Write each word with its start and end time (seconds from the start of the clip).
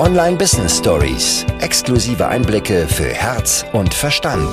Online 0.00 0.38
Business 0.38 0.78
Stories. 0.78 1.44
Exklusive 1.60 2.26
Einblicke 2.26 2.88
für 2.88 3.10
Herz 3.10 3.66
und 3.74 3.92
Verstand. 3.92 4.48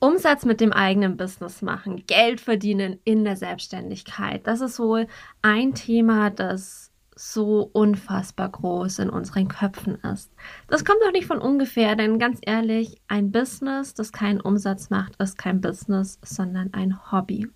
Umsatz 0.00 0.44
mit 0.44 0.60
dem 0.60 0.72
eigenen 0.72 1.16
Business 1.16 1.62
machen, 1.62 2.04
Geld 2.08 2.40
verdienen 2.40 2.98
in 3.04 3.22
der 3.22 3.36
Selbstständigkeit. 3.36 4.44
Das 4.48 4.60
ist 4.60 4.80
wohl 4.80 5.06
ein 5.42 5.72
Thema, 5.74 6.30
das 6.30 6.90
so 7.14 7.70
unfassbar 7.72 8.48
groß 8.48 8.98
in 8.98 9.08
unseren 9.08 9.46
Köpfen 9.46 10.00
ist. 10.12 10.32
Das 10.66 10.84
kommt 10.84 10.98
auch 11.06 11.12
nicht 11.12 11.26
von 11.26 11.38
ungefähr, 11.38 11.94
denn 11.94 12.18
ganz 12.18 12.40
ehrlich, 12.42 13.00
ein 13.06 13.30
Business, 13.30 13.94
das 13.94 14.10
keinen 14.10 14.40
Umsatz 14.40 14.90
macht, 14.90 15.14
ist 15.22 15.38
kein 15.38 15.60
Business, 15.60 16.18
sondern 16.24 16.74
ein 16.74 17.12
Hobby. 17.12 17.46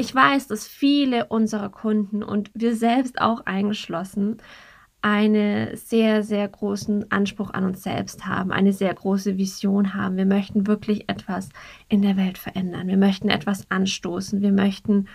Ich 0.00 0.14
weiß, 0.14 0.46
dass 0.46 0.66
viele 0.66 1.26
unserer 1.26 1.68
Kunden 1.68 2.22
und 2.22 2.50
wir 2.54 2.74
selbst 2.74 3.20
auch 3.20 3.44
eingeschlossen 3.44 4.38
einen 5.02 5.76
sehr, 5.76 6.22
sehr 6.22 6.48
großen 6.48 7.12
Anspruch 7.12 7.50
an 7.50 7.64
uns 7.64 7.82
selbst 7.82 8.24
haben, 8.24 8.50
eine 8.50 8.72
sehr 8.72 8.94
große 8.94 9.36
Vision 9.36 9.92
haben. 9.92 10.16
Wir 10.16 10.24
möchten 10.24 10.66
wirklich 10.66 11.06
etwas 11.10 11.50
in 11.90 12.00
der 12.00 12.16
Welt 12.16 12.38
verändern. 12.38 12.88
Wir 12.88 12.96
möchten 12.96 13.28
etwas 13.28 13.70
anstoßen. 13.70 14.40
Wir 14.40 14.52
möchten 14.52 15.06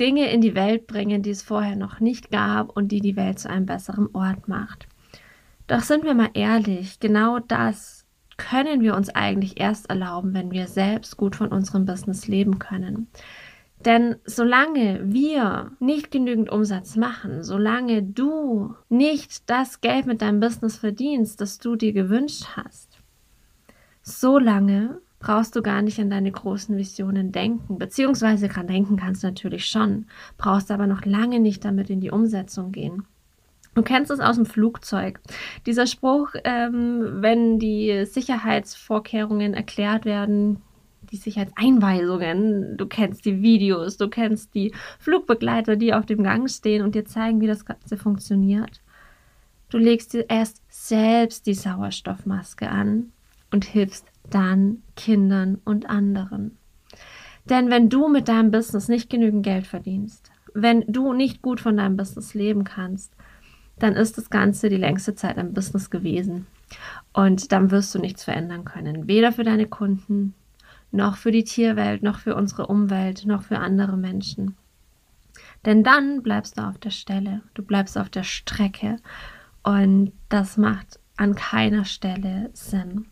Dinge 0.00 0.32
in 0.32 0.40
die 0.40 0.56
Welt 0.56 0.88
bringen, 0.88 1.22
die 1.22 1.30
es 1.30 1.42
vorher 1.42 1.76
noch 1.76 2.00
nicht 2.00 2.32
gab 2.32 2.76
und 2.76 2.88
die 2.88 3.00
die 3.00 3.14
Welt 3.14 3.38
zu 3.38 3.48
einem 3.48 3.66
besseren 3.66 4.08
Ort 4.14 4.48
macht. 4.48 4.88
Doch 5.68 5.82
sind 5.82 6.02
wir 6.02 6.14
mal 6.14 6.30
ehrlich, 6.34 6.98
genau 6.98 7.38
das 7.38 8.04
können 8.36 8.80
wir 8.80 8.96
uns 8.96 9.10
eigentlich 9.10 9.60
erst 9.60 9.90
erlauben, 9.90 10.34
wenn 10.34 10.50
wir 10.50 10.66
selbst 10.66 11.16
gut 11.16 11.36
von 11.36 11.50
unserem 11.50 11.84
Business 11.84 12.26
leben 12.26 12.58
können. 12.58 13.06
Denn 13.84 14.16
solange 14.24 15.00
wir 15.04 15.72
nicht 15.78 16.10
genügend 16.10 16.50
Umsatz 16.50 16.96
machen, 16.96 17.44
solange 17.44 18.02
du 18.02 18.74
nicht 18.88 19.48
das 19.48 19.80
Geld 19.80 20.06
mit 20.06 20.20
deinem 20.20 20.40
Business 20.40 20.76
verdienst, 20.76 21.40
das 21.40 21.58
du 21.58 21.76
dir 21.76 21.92
gewünscht 21.92 22.56
hast, 22.56 22.98
solange 24.02 25.00
brauchst 25.20 25.54
du 25.54 25.62
gar 25.62 25.82
nicht 25.82 25.98
an 26.00 26.10
deine 26.10 26.30
großen 26.30 26.76
Visionen 26.76 27.32
denken, 27.32 27.78
beziehungsweise 27.78 28.48
kann 28.48 28.66
denken 28.66 28.96
kannst 28.96 29.22
natürlich 29.22 29.66
schon, 29.66 30.06
brauchst 30.36 30.70
aber 30.70 30.86
noch 30.86 31.04
lange 31.04 31.40
nicht 31.40 31.64
damit 31.64 31.90
in 31.90 32.00
die 32.00 32.10
Umsetzung 32.10 32.72
gehen. 32.72 33.04
Du 33.74 33.82
kennst 33.82 34.10
es 34.10 34.18
aus 34.18 34.36
dem 34.36 34.46
Flugzeug. 34.46 35.20
Dieser 35.66 35.86
Spruch, 35.86 36.30
ähm, 36.42 37.18
wenn 37.20 37.60
die 37.60 38.06
Sicherheitsvorkehrungen 38.06 39.54
erklärt 39.54 40.04
werden, 40.04 40.62
die 41.10 41.16
Sicherheitseinweisungen, 41.16 42.76
du 42.76 42.86
kennst 42.86 43.24
die 43.24 43.42
Videos, 43.42 43.96
du 43.96 44.08
kennst 44.08 44.54
die 44.54 44.72
Flugbegleiter, 44.98 45.76
die 45.76 45.94
auf 45.94 46.06
dem 46.06 46.22
Gang 46.22 46.48
stehen 46.50 46.82
und 46.82 46.94
dir 46.94 47.04
zeigen, 47.04 47.40
wie 47.40 47.46
das 47.46 47.64
Ganze 47.64 47.96
funktioniert. 47.96 48.82
Du 49.70 49.78
legst 49.78 50.14
dir 50.14 50.26
erst 50.28 50.62
selbst 50.68 51.46
die 51.46 51.54
Sauerstoffmaske 51.54 52.68
an 52.68 53.12
und 53.50 53.64
hilfst 53.64 54.06
dann 54.30 54.82
Kindern 54.96 55.58
und 55.64 55.88
anderen. 55.88 56.56
Denn 57.48 57.70
wenn 57.70 57.88
du 57.88 58.08
mit 58.08 58.28
deinem 58.28 58.50
Business 58.50 58.88
nicht 58.88 59.08
genügend 59.10 59.42
Geld 59.42 59.66
verdienst, 59.66 60.30
wenn 60.54 60.84
du 60.86 61.12
nicht 61.12 61.42
gut 61.42 61.60
von 61.60 61.76
deinem 61.76 61.96
Business 61.96 62.34
leben 62.34 62.64
kannst, 62.64 63.14
dann 63.78 63.94
ist 63.94 64.18
das 64.18 64.30
Ganze 64.30 64.68
die 64.68 64.76
längste 64.76 65.14
Zeit 65.14 65.38
ein 65.38 65.54
Business 65.54 65.90
gewesen. 65.90 66.46
Und 67.12 67.52
dann 67.52 67.70
wirst 67.70 67.94
du 67.94 67.98
nichts 67.98 68.24
verändern 68.24 68.64
können. 68.64 69.08
Weder 69.08 69.32
für 69.32 69.44
deine 69.44 69.66
Kunden, 69.66 70.34
noch 70.90 71.16
für 71.16 71.32
die 71.32 71.44
Tierwelt, 71.44 72.02
noch 72.02 72.18
für 72.18 72.34
unsere 72.34 72.66
Umwelt, 72.66 73.26
noch 73.26 73.42
für 73.42 73.58
andere 73.58 73.96
Menschen. 73.96 74.56
Denn 75.64 75.84
dann 75.84 76.22
bleibst 76.22 76.58
du 76.58 76.62
auf 76.62 76.78
der 76.78 76.90
Stelle, 76.90 77.42
du 77.54 77.62
bleibst 77.62 77.98
auf 77.98 78.08
der 78.08 78.22
Strecke 78.22 78.96
und 79.62 80.12
das 80.28 80.56
macht 80.56 80.98
an 81.16 81.34
keiner 81.34 81.84
Stelle 81.84 82.50
Sinn. 82.52 83.06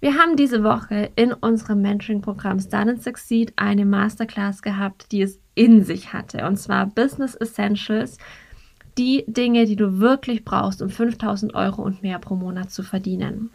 Wir 0.00 0.14
haben 0.14 0.36
diese 0.36 0.64
Woche 0.64 1.10
in 1.14 1.32
unserem 1.32 1.82
Mentoring-Programm 1.82 2.58
Start 2.58 2.88
and 2.88 3.02
Succeed 3.02 3.52
eine 3.56 3.84
Masterclass 3.84 4.62
gehabt, 4.62 5.12
die 5.12 5.22
es 5.22 5.38
in 5.54 5.84
sich 5.84 6.12
hatte. 6.12 6.46
Und 6.46 6.56
zwar 6.56 6.86
Business 6.86 7.36
Essentials, 7.36 8.18
die 8.98 9.24
Dinge, 9.28 9.66
die 9.66 9.76
du 9.76 10.00
wirklich 10.00 10.44
brauchst, 10.44 10.82
um 10.82 10.90
5000 10.90 11.54
Euro 11.54 11.82
und 11.82 12.02
mehr 12.02 12.18
pro 12.18 12.34
Monat 12.34 12.70
zu 12.72 12.82
verdienen. 12.82 13.50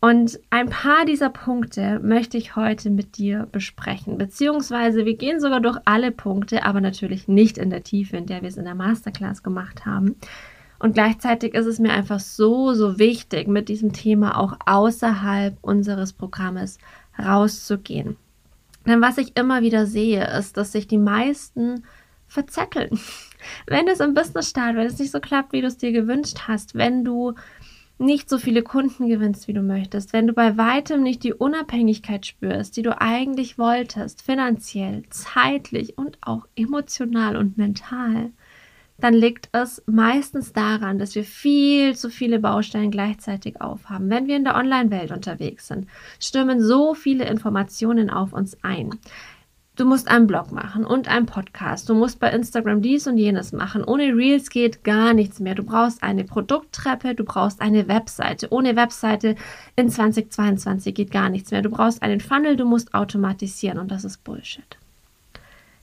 Und 0.00 0.38
ein 0.50 0.68
paar 0.68 1.04
dieser 1.04 1.28
Punkte 1.28 1.98
möchte 1.98 2.38
ich 2.38 2.54
heute 2.54 2.88
mit 2.88 3.16
dir 3.16 3.48
besprechen, 3.50 4.16
beziehungsweise 4.16 5.04
wir 5.04 5.16
gehen 5.16 5.40
sogar 5.40 5.60
durch 5.60 5.78
alle 5.86 6.12
Punkte, 6.12 6.64
aber 6.64 6.80
natürlich 6.80 7.26
nicht 7.26 7.58
in 7.58 7.70
der 7.70 7.82
Tiefe, 7.82 8.16
in 8.16 8.26
der 8.26 8.42
wir 8.42 8.48
es 8.48 8.56
in 8.56 8.64
der 8.64 8.76
Masterclass 8.76 9.42
gemacht 9.42 9.86
haben. 9.86 10.14
Und 10.78 10.94
gleichzeitig 10.94 11.54
ist 11.54 11.66
es 11.66 11.80
mir 11.80 11.92
einfach 11.92 12.20
so, 12.20 12.74
so 12.74 13.00
wichtig, 13.00 13.48
mit 13.48 13.68
diesem 13.68 13.92
Thema 13.92 14.38
auch 14.38 14.56
außerhalb 14.64 15.56
unseres 15.62 16.12
Programmes 16.12 16.78
rauszugehen. 17.18 18.16
Denn 18.86 19.02
was 19.02 19.18
ich 19.18 19.36
immer 19.36 19.62
wieder 19.62 19.86
sehe, 19.86 20.24
ist, 20.38 20.56
dass 20.56 20.70
sich 20.70 20.86
die 20.86 20.98
meisten 20.98 21.82
verzetteln. 22.28 23.00
Wenn 23.66 23.88
es 23.88 24.00
im 24.00 24.14
Business 24.14 24.50
startet, 24.50 24.76
wenn 24.76 24.86
es 24.86 24.98
nicht 24.98 25.12
so 25.12 25.20
klappt, 25.20 25.52
wie 25.52 25.60
du 25.60 25.68
es 25.68 25.78
dir 25.78 25.92
gewünscht 25.92 26.40
hast, 26.48 26.74
wenn 26.74 27.04
du 27.04 27.34
nicht 27.98 28.30
so 28.30 28.38
viele 28.38 28.62
Kunden 28.62 29.08
gewinnst, 29.08 29.48
wie 29.48 29.52
du 29.52 29.62
möchtest, 29.62 30.12
wenn 30.12 30.26
du 30.26 30.32
bei 30.32 30.56
weitem 30.56 31.02
nicht 31.02 31.24
die 31.24 31.34
Unabhängigkeit 31.34 32.26
spürst, 32.26 32.76
die 32.76 32.82
du 32.82 33.00
eigentlich 33.00 33.58
wolltest, 33.58 34.22
finanziell, 34.22 35.02
zeitlich 35.10 35.98
und 35.98 36.18
auch 36.20 36.46
emotional 36.54 37.36
und 37.36 37.58
mental, 37.58 38.30
dann 39.00 39.14
liegt 39.14 39.48
es 39.52 39.82
meistens 39.86 40.52
daran, 40.52 40.98
dass 40.98 41.14
wir 41.14 41.24
viel 41.24 41.94
zu 41.96 42.10
viele 42.10 42.40
Baustellen 42.40 42.90
gleichzeitig 42.90 43.60
aufhaben. 43.60 44.10
Wenn 44.10 44.26
wir 44.26 44.36
in 44.36 44.44
der 44.44 44.56
Online-Welt 44.56 45.12
unterwegs 45.12 45.68
sind, 45.68 45.86
stürmen 46.18 46.60
so 46.60 46.94
viele 46.94 47.24
Informationen 47.28 48.10
auf 48.10 48.32
uns 48.32 48.56
ein. 48.62 48.90
Du 49.78 49.84
musst 49.84 50.08
einen 50.08 50.26
Blog 50.26 50.50
machen 50.50 50.84
und 50.84 51.06
einen 51.06 51.26
Podcast. 51.26 51.88
Du 51.88 51.94
musst 51.94 52.18
bei 52.18 52.32
Instagram 52.32 52.82
dies 52.82 53.06
und 53.06 53.16
jenes 53.16 53.52
machen. 53.52 53.84
Ohne 53.84 54.12
Reels 54.12 54.50
geht 54.50 54.82
gar 54.82 55.14
nichts 55.14 55.38
mehr. 55.38 55.54
Du 55.54 55.62
brauchst 55.62 56.02
eine 56.02 56.24
Produkttreppe, 56.24 57.14
du 57.14 57.22
brauchst 57.22 57.60
eine 57.60 57.86
Webseite. 57.86 58.48
Ohne 58.50 58.74
Webseite 58.74 59.36
in 59.76 59.88
2022 59.88 60.92
geht 60.96 61.12
gar 61.12 61.28
nichts 61.28 61.52
mehr. 61.52 61.62
Du 61.62 61.70
brauchst 61.70 62.02
einen 62.02 62.18
Funnel, 62.18 62.56
du 62.56 62.64
musst 62.64 62.92
automatisieren 62.92 63.78
und 63.78 63.92
das 63.92 64.02
ist 64.02 64.24
Bullshit. 64.24 64.78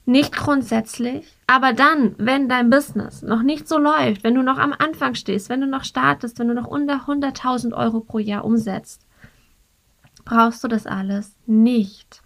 Nicht 0.05 0.34
grundsätzlich, 0.34 1.34
aber 1.47 1.72
dann, 1.72 2.16
wenn 2.17 2.50
dein 2.50 2.69
Business 2.69 3.22
noch 3.22 3.44
nicht 3.44 3.66
so 3.66 3.78
läuft, 3.78 4.25
wenn 4.25 4.35
du 4.35 4.44
noch 4.44 4.57
am 4.57 4.73
Anfang 4.78 5.16
stehst, 5.16 5.47
wenn 5.47 5.61
du 5.61 5.67
noch 5.67 5.85
startest, 5.85 6.38
wenn 6.38 6.50
du 6.50 6.53
noch 6.53 6.67
unter 6.67 7.05
100.000 7.07 7.73
Euro 7.73 8.01
pro 8.01 8.19
Jahr 8.19 8.44
umsetzt, 8.44 9.05
brauchst 10.25 10.66
du 10.66 10.67
das 10.67 10.85
alles 10.85 11.38
nicht. 11.45 12.25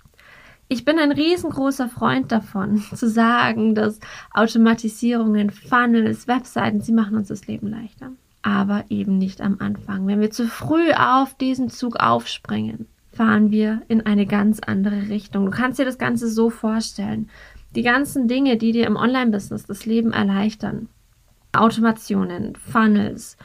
Ich 0.72 0.86
bin 0.86 1.00
ein 1.00 1.12
riesengroßer 1.12 1.90
Freund 1.90 2.32
davon, 2.32 2.84
zu 2.96 3.10
sagen, 3.10 3.74
dass 3.74 4.00
Automatisierungen, 4.34 5.50
Funnels, 5.50 6.28
Webseiten, 6.28 6.80
sie 6.80 6.92
machen 6.92 7.18
uns 7.18 7.30
das 7.30 7.48
Leben 7.48 7.68
leichter. 7.68 8.12
Aber 8.44 8.86
eben 8.90 9.18
nicht 9.18 9.42
am 9.42 9.58
Anfang. 9.60 10.06
Wenn 10.06 10.22
wir 10.22 10.30
zu 10.30 10.48
früh 10.48 10.92
auf 10.94 11.34
diesen 11.34 11.70
Zug 11.70 12.00
aufspringen, 12.00 12.86
fahren 13.12 13.50
wir 13.50 13.82
in 13.88 14.06
eine 14.06 14.28
ganz 14.28 14.60
andere 14.60 15.10
Richtung. 15.10 15.46
Du 15.46 15.52
kannst 15.52 15.80
dir 15.80 15.86
das 15.86 15.98
Ganze 15.98 16.30
so 16.30 16.52
vorstellen. 16.52 17.30
Die 17.76 17.82
ganzen 17.82 18.28
Dinge, 18.28 18.56
die 18.58 18.72
dir 18.72 18.86
im 18.86 18.96
Online-Business 18.96 19.66
das 19.66 19.88
Leben 19.88 20.14
erleichtern. 20.14 20.88
Automationen, 21.52 22.56
Funnels, 22.56 23.38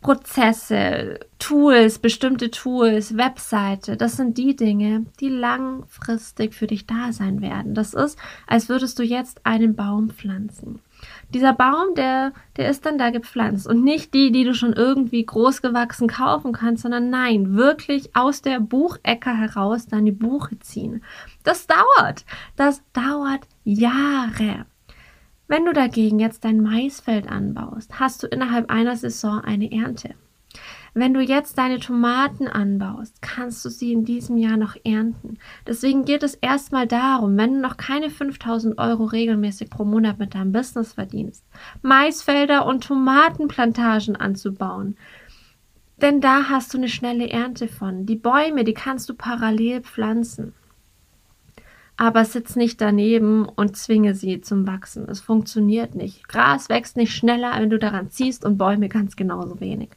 Prozesse, 0.00 1.18
Tools, 1.38 1.98
bestimmte 1.98 2.50
Tools, 2.50 3.16
Webseite, 3.16 3.96
das 3.96 4.16
sind 4.16 4.38
die 4.38 4.54
Dinge, 4.54 5.06
die 5.20 5.28
langfristig 5.28 6.54
für 6.54 6.66
dich 6.66 6.86
da 6.86 7.12
sein 7.12 7.40
werden. 7.40 7.74
Das 7.74 7.94
ist, 7.94 8.18
als 8.46 8.68
würdest 8.68 8.98
du 8.98 9.02
jetzt 9.02 9.44
einen 9.44 9.74
Baum 9.74 10.10
pflanzen. 10.10 10.80
Dieser 11.34 11.52
Baum, 11.52 11.94
der, 11.96 12.32
der 12.56 12.70
ist 12.70 12.86
dann 12.86 12.98
da 12.98 13.10
gepflanzt 13.10 13.66
und 13.66 13.84
nicht 13.84 14.14
die, 14.14 14.32
die 14.32 14.44
du 14.44 14.54
schon 14.54 14.72
irgendwie 14.72 15.24
großgewachsen 15.24 16.08
kaufen 16.08 16.52
kannst, 16.52 16.82
sondern 16.82 17.10
nein, 17.10 17.54
wirklich 17.54 18.14
aus 18.16 18.42
der 18.42 18.60
Buchecke 18.60 19.36
heraus 19.36 19.86
deine 19.86 20.12
Buche 20.12 20.58
ziehen. 20.60 21.02
Das 21.44 21.66
dauert. 21.66 22.24
Das 22.56 22.82
dauert 22.92 23.46
Jahre. 23.64 24.66
Wenn 25.50 25.64
du 25.64 25.72
dagegen 25.72 26.18
jetzt 26.18 26.44
dein 26.44 26.60
Maisfeld 26.60 27.26
anbaust, 27.26 27.98
hast 27.98 28.22
du 28.22 28.26
innerhalb 28.26 28.70
einer 28.70 28.96
Saison 28.96 29.40
eine 29.40 29.72
Ernte. 29.72 30.14
Wenn 30.92 31.14
du 31.14 31.20
jetzt 31.20 31.56
deine 31.56 31.80
Tomaten 31.80 32.48
anbaust, 32.48 33.22
kannst 33.22 33.64
du 33.64 33.70
sie 33.70 33.92
in 33.92 34.04
diesem 34.04 34.36
Jahr 34.36 34.58
noch 34.58 34.76
ernten. 34.84 35.38
Deswegen 35.66 36.04
geht 36.04 36.22
es 36.22 36.34
erstmal 36.34 36.86
darum, 36.86 37.38
wenn 37.38 37.54
du 37.54 37.60
noch 37.60 37.78
keine 37.78 38.10
5000 38.10 38.78
Euro 38.78 39.04
regelmäßig 39.04 39.70
pro 39.70 39.86
Monat 39.86 40.18
mit 40.18 40.34
deinem 40.34 40.52
Business 40.52 40.92
verdienst, 40.92 41.44
Maisfelder 41.80 42.66
und 42.66 42.84
Tomatenplantagen 42.84 44.16
anzubauen. 44.16 44.98
Denn 46.02 46.20
da 46.20 46.50
hast 46.50 46.74
du 46.74 46.78
eine 46.78 46.88
schnelle 46.88 47.30
Ernte 47.30 47.68
von. 47.68 48.04
Die 48.04 48.16
Bäume, 48.16 48.64
die 48.64 48.74
kannst 48.74 49.08
du 49.08 49.14
parallel 49.14 49.80
pflanzen. 49.80 50.52
Aber 51.98 52.24
sitz 52.24 52.54
nicht 52.54 52.80
daneben 52.80 53.44
und 53.44 53.76
zwinge 53.76 54.14
sie 54.14 54.40
zum 54.40 54.66
Wachsen. 54.68 55.08
Es 55.08 55.20
funktioniert 55.20 55.96
nicht. 55.96 56.28
Gras 56.28 56.68
wächst 56.68 56.96
nicht 56.96 57.12
schneller, 57.12 57.52
wenn 57.58 57.70
du 57.70 57.78
daran 57.78 58.08
ziehst 58.08 58.44
und 58.44 58.56
Bäume 58.56 58.88
ganz 58.88 59.16
genauso 59.16 59.60
wenig. 59.60 59.90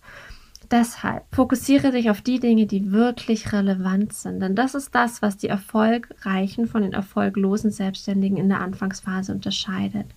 Deshalb 0.72 1.24
fokussiere 1.32 1.92
dich 1.92 2.10
auf 2.10 2.22
die 2.22 2.40
Dinge, 2.40 2.66
die 2.66 2.92
wirklich 2.92 3.54
relevant 3.54 4.14
sind, 4.14 4.40
denn 4.40 4.56
das 4.56 4.74
ist 4.74 4.96
das, 4.96 5.22
was 5.22 5.38
die 5.38 5.48
erfolgreichen 5.48 6.66
von 6.66 6.82
den 6.82 6.94
erfolglosen 6.94 7.72
Selbstständigen 7.72 8.38
in 8.38 8.50
der 8.50 8.62
Anfangsphase 8.62 9.32
unterscheidet. 9.32 10.08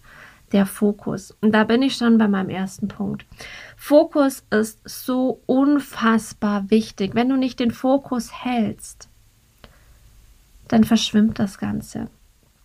Der 0.53 0.67
Fokus. 0.67 1.37
Und 1.41 1.53
da 1.53 1.65
bin 1.65 1.83
ich 1.83 1.97
schon 1.97 2.17
bei 2.17 2.29
meinem 2.29 2.51
ersten 2.51 2.89
Punkt. 2.89 3.27
Fokus 3.77 4.45
ist 4.51 4.81
so 4.85 5.41
unfassbar 5.47 6.71
wichtig. 6.71 7.15
Wenn 7.15 7.29
du 7.29 7.37
nicht 7.37 7.59
den 7.59 7.73
Fokus 7.73 8.45
hältst, 8.45 9.09
dann 10.69 10.85
verschwimmt 10.85 11.39
das 11.39 11.59
Ganze. 11.59 12.09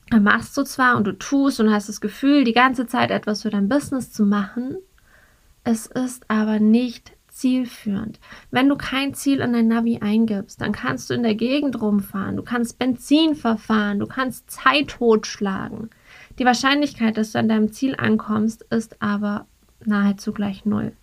Dann 0.09 0.23
machst 0.23 0.57
du 0.57 0.63
zwar 0.63 0.97
und 0.97 1.05
du 1.05 1.17
tust 1.17 1.59
und 1.59 1.71
hast 1.71 1.89
das 1.89 2.01
Gefühl, 2.01 2.43
die 2.43 2.53
ganze 2.53 2.87
Zeit 2.87 3.11
etwas 3.11 3.43
für 3.43 3.49
dein 3.49 3.69
Business 3.69 4.11
zu 4.11 4.25
machen, 4.25 4.77
es 5.63 5.85
ist 5.85 6.25
aber 6.29 6.59
nicht 6.59 7.11
zielführend. 7.27 8.19
Wenn 8.51 8.67
du 8.67 8.75
kein 8.75 9.13
Ziel 9.13 9.39
in 9.39 9.53
dein 9.53 9.67
Navi 9.67 9.99
eingibst, 10.01 10.59
dann 10.61 10.71
kannst 10.71 11.09
du 11.09 11.13
in 11.13 11.23
der 11.23 11.35
Gegend 11.35 11.79
rumfahren, 11.81 12.35
du 12.35 12.43
kannst 12.43 12.79
Benzin 12.79 13.35
verfahren, 13.35 13.99
du 13.99 14.07
kannst 14.07 14.49
Zeit 14.49 14.89
totschlagen. 14.89 15.89
Die 16.37 16.45
Wahrscheinlichkeit, 16.45 17.17
dass 17.17 17.31
du 17.31 17.39
an 17.39 17.47
deinem 17.47 17.71
Ziel 17.71 17.95
ankommst, 17.95 18.63
ist 18.69 19.01
aber 19.01 19.45
nahezu 19.85 20.33
gleich 20.33 20.65
null. 20.65 20.93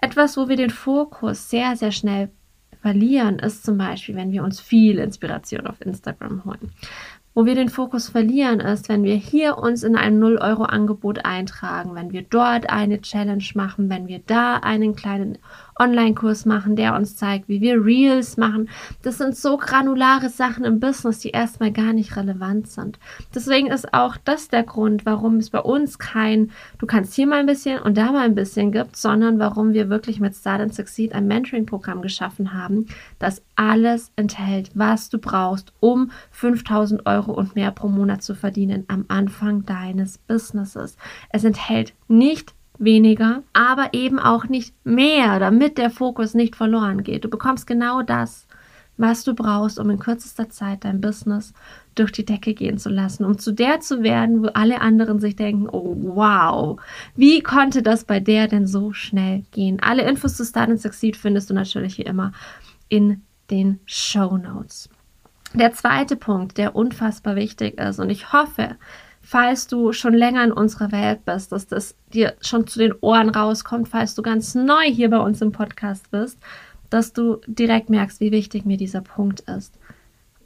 Etwas, 0.00 0.36
wo 0.36 0.48
wir 0.48 0.56
den 0.56 0.70
Fokus 0.70 1.48
sehr, 1.50 1.76
sehr 1.76 1.92
schnell 1.92 2.30
verlieren, 2.80 3.38
ist 3.38 3.64
zum 3.64 3.78
Beispiel, 3.78 4.16
wenn 4.16 4.32
wir 4.32 4.42
uns 4.44 4.60
viel 4.60 4.98
Inspiration 4.98 5.66
auf 5.66 5.80
Instagram 5.80 6.44
holen. 6.44 6.72
Wo 7.34 7.44
wir 7.46 7.54
den 7.54 7.68
Fokus 7.68 8.08
verlieren, 8.08 8.58
ist, 8.58 8.88
wenn 8.88 9.04
wir 9.04 9.14
hier 9.14 9.58
uns 9.58 9.84
in 9.84 9.94
ein 9.94 10.20
0-Euro-Angebot 10.20 11.24
eintragen, 11.24 11.94
wenn 11.94 12.10
wir 12.10 12.22
dort 12.22 12.68
eine 12.68 13.00
Challenge 13.00 13.44
machen, 13.54 13.88
wenn 13.90 14.08
wir 14.08 14.20
da 14.26 14.56
einen 14.56 14.96
kleinen 14.96 15.38
Online-Kurs 15.78 16.44
machen, 16.44 16.76
der 16.76 16.94
uns 16.94 17.16
zeigt, 17.16 17.48
wie 17.48 17.60
wir 17.60 17.84
Reels 17.84 18.36
machen. 18.36 18.68
Das 19.02 19.18
sind 19.18 19.36
so 19.36 19.56
granulare 19.56 20.28
Sachen 20.28 20.64
im 20.64 20.80
Business, 20.80 21.20
die 21.20 21.30
erstmal 21.30 21.72
gar 21.72 21.92
nicht 21.92 22.16
relevant 22.16 22.68
sind. 22.68 22.98
Deswegen 23.34 23.68
ist 23.68 23.94
auch 23.94 24.16
das 24.24 24.48
der 24.48 24.62
Grund, 24.62 25.06
warum 25.06 25.36
es 25.36 25.50
bei 25.50 25.60
uns 25.60 25.98
kein, 25.98 26.50
du 26.78 26.86
kannst 26.86 27.14
hier 27.14 27.26
mal 27.26 27.40
ein 27.40 27.46
bisschen 27.46 27.80
und 27.80 27.96
da 27.96 28.12
mal 28.12 28.24
ein 28.24 28.34
bisschen 28.34 28.72
gibt, 28.72 28.96
sondern 28.96 29.38
warum 29.38 29.72
wir 29.72 29.88
wirklich 29.88 30.20
mit 30.20 30.34
Start 30.34 30.60
and 30.60 30.74
Succeed 30.74 31.14
ein 31.14 31.26
Mentoring-Programm 31.26 32.02
geschaffen 32.02 32.52
haben, 32.54 32.86
das 33.18 33.42
alles 33.56 34.12
enthält, 34.16 34.70
was 34.74 35.08
du 35.08 35.18
brauchst, 35.18 35.72
um 35.80 36.10
5000 36.30 37.06
Euro 37.06 37.32
und 37.32 37.54
mehr 37.54 37.70
pro 37.70 37.88
Monat 37.88 38.22
zu 38.22 38.34
verdienen 38.34 38.84
am 38.88 39.04
Anfang 39.08 39.64
deines 39.66 40.18
Businesses. 40.18 40.96
Es 41.30 41.44
enthält 41.44 41.94
nicht 42.08 42.54
weniger, 42.78 43.42
aber 43.52 43.92
eben 43.92 44.18
auch 44.18 44.44
nicht 44.44 44.74
mehr, 44.84 45.38
damit 45.38 45.78
der 45.78 45.90
Fokus 45.90 46.34
nicht 46.34 46.56
verloren 46.56 47.02
geht. 47.02 47.24
Du 47.24 47.28
bekommst 47.28 47.66
genau 47.66 48.02
das, 48.02 48.46
was 48.96 49.24
du 49.24 49.34
brauchst, 49.34 49.78
um 49.78 49.90
in 49.90 49.98
kürzester 49.98 50.50
Zeit 50.50 50.84
dein 50.84 51.00
Business 51.00 51.52
durch 51.94 52.12
die 52.12 52.24
Decke 52.24 52.54
gehen 52.54 52.78
zu 52.78 52.90
lassen, 52.90 53.24
um 53.24 53.38
zu 53.38 53.52
der 53.52 53.80
zu 53.80 54.02
werden, 54.02 54.42
wo 54.42 54.48
alle 54.48 54.80
anderen 54.80 55.20
sich 55.20 55.36
denken, 55.36 55.68
oh 55.70 55.96
wow, 55.98 56.80
wie 57.14 57.40
konnte 57.40 57.82
das 57.82 58.04
bei 58.04 58.20
der 58.20 58.48
denn 58.48 58.66
so 58.66 58.92
schnell 58.92 59.44
gehen? 59.52 59.78
Alle 59.80 60.02
Infos 60.02 60.36
zu 60.36 60.44
Start 60.44 60.70
and 60.70 60.80
Succeed 60.80 61.16
findest 61.16 61.50
du 61.50 61.54
natürlich 61.54 61.98
wie 61.98 62.02
immer 62.02 62.32
in 62.88 63.22
den 63.50 63.80
Show 63.86 64.36
Notes. 64.36 64.88
Der 65.54 65.72
zweite 65.72 66.16
Punkt, 66.16 66.58
der 66.58 66.76
unfassbar 66.76 67.34
wichtig 67.34 67.80
ist, 67.80 67.98
und 67.98 68.10
ich 68.10 68.32
hoffe, 68.32 68.76
falls 69.28 69.66
du 69.66 69.92
schon 69.92 70.14
länger 70.14 70.42
in 70.42 70.52
unserer 70.52 70.90
Welt 70.90 71.26
bist, 71.26 71.52
dass 71.52 71.66
das 71.66 71.94
dir 72.14 72.34
schon 72.40 72.66
zu 72.66 72.78
den 72.78 72.94
Ohren 73.02 73.28
rauskommt, 73.28 73.86
falls 73.86 74.14
du 74.14 74.22
ganz 74.22 74.54
neu 74.54 74.84
hier 74.86 75.10
bei 75.10 75.18
uns 75.18 75.42
im 75.42 75.52
Podcast 75.52 76.10
bist, 76.10 76.38
dass 76.88 77.12
du 77.12 77.38
direkt 77.46 77.90
merkst, 77.90 78.20
wie 78.20 78.32
wichtig 78.32 78.64
mir 78.64 78.78
dieser 78.78 79.02
Punkt 79.02 79.40
ist 79.40 79.78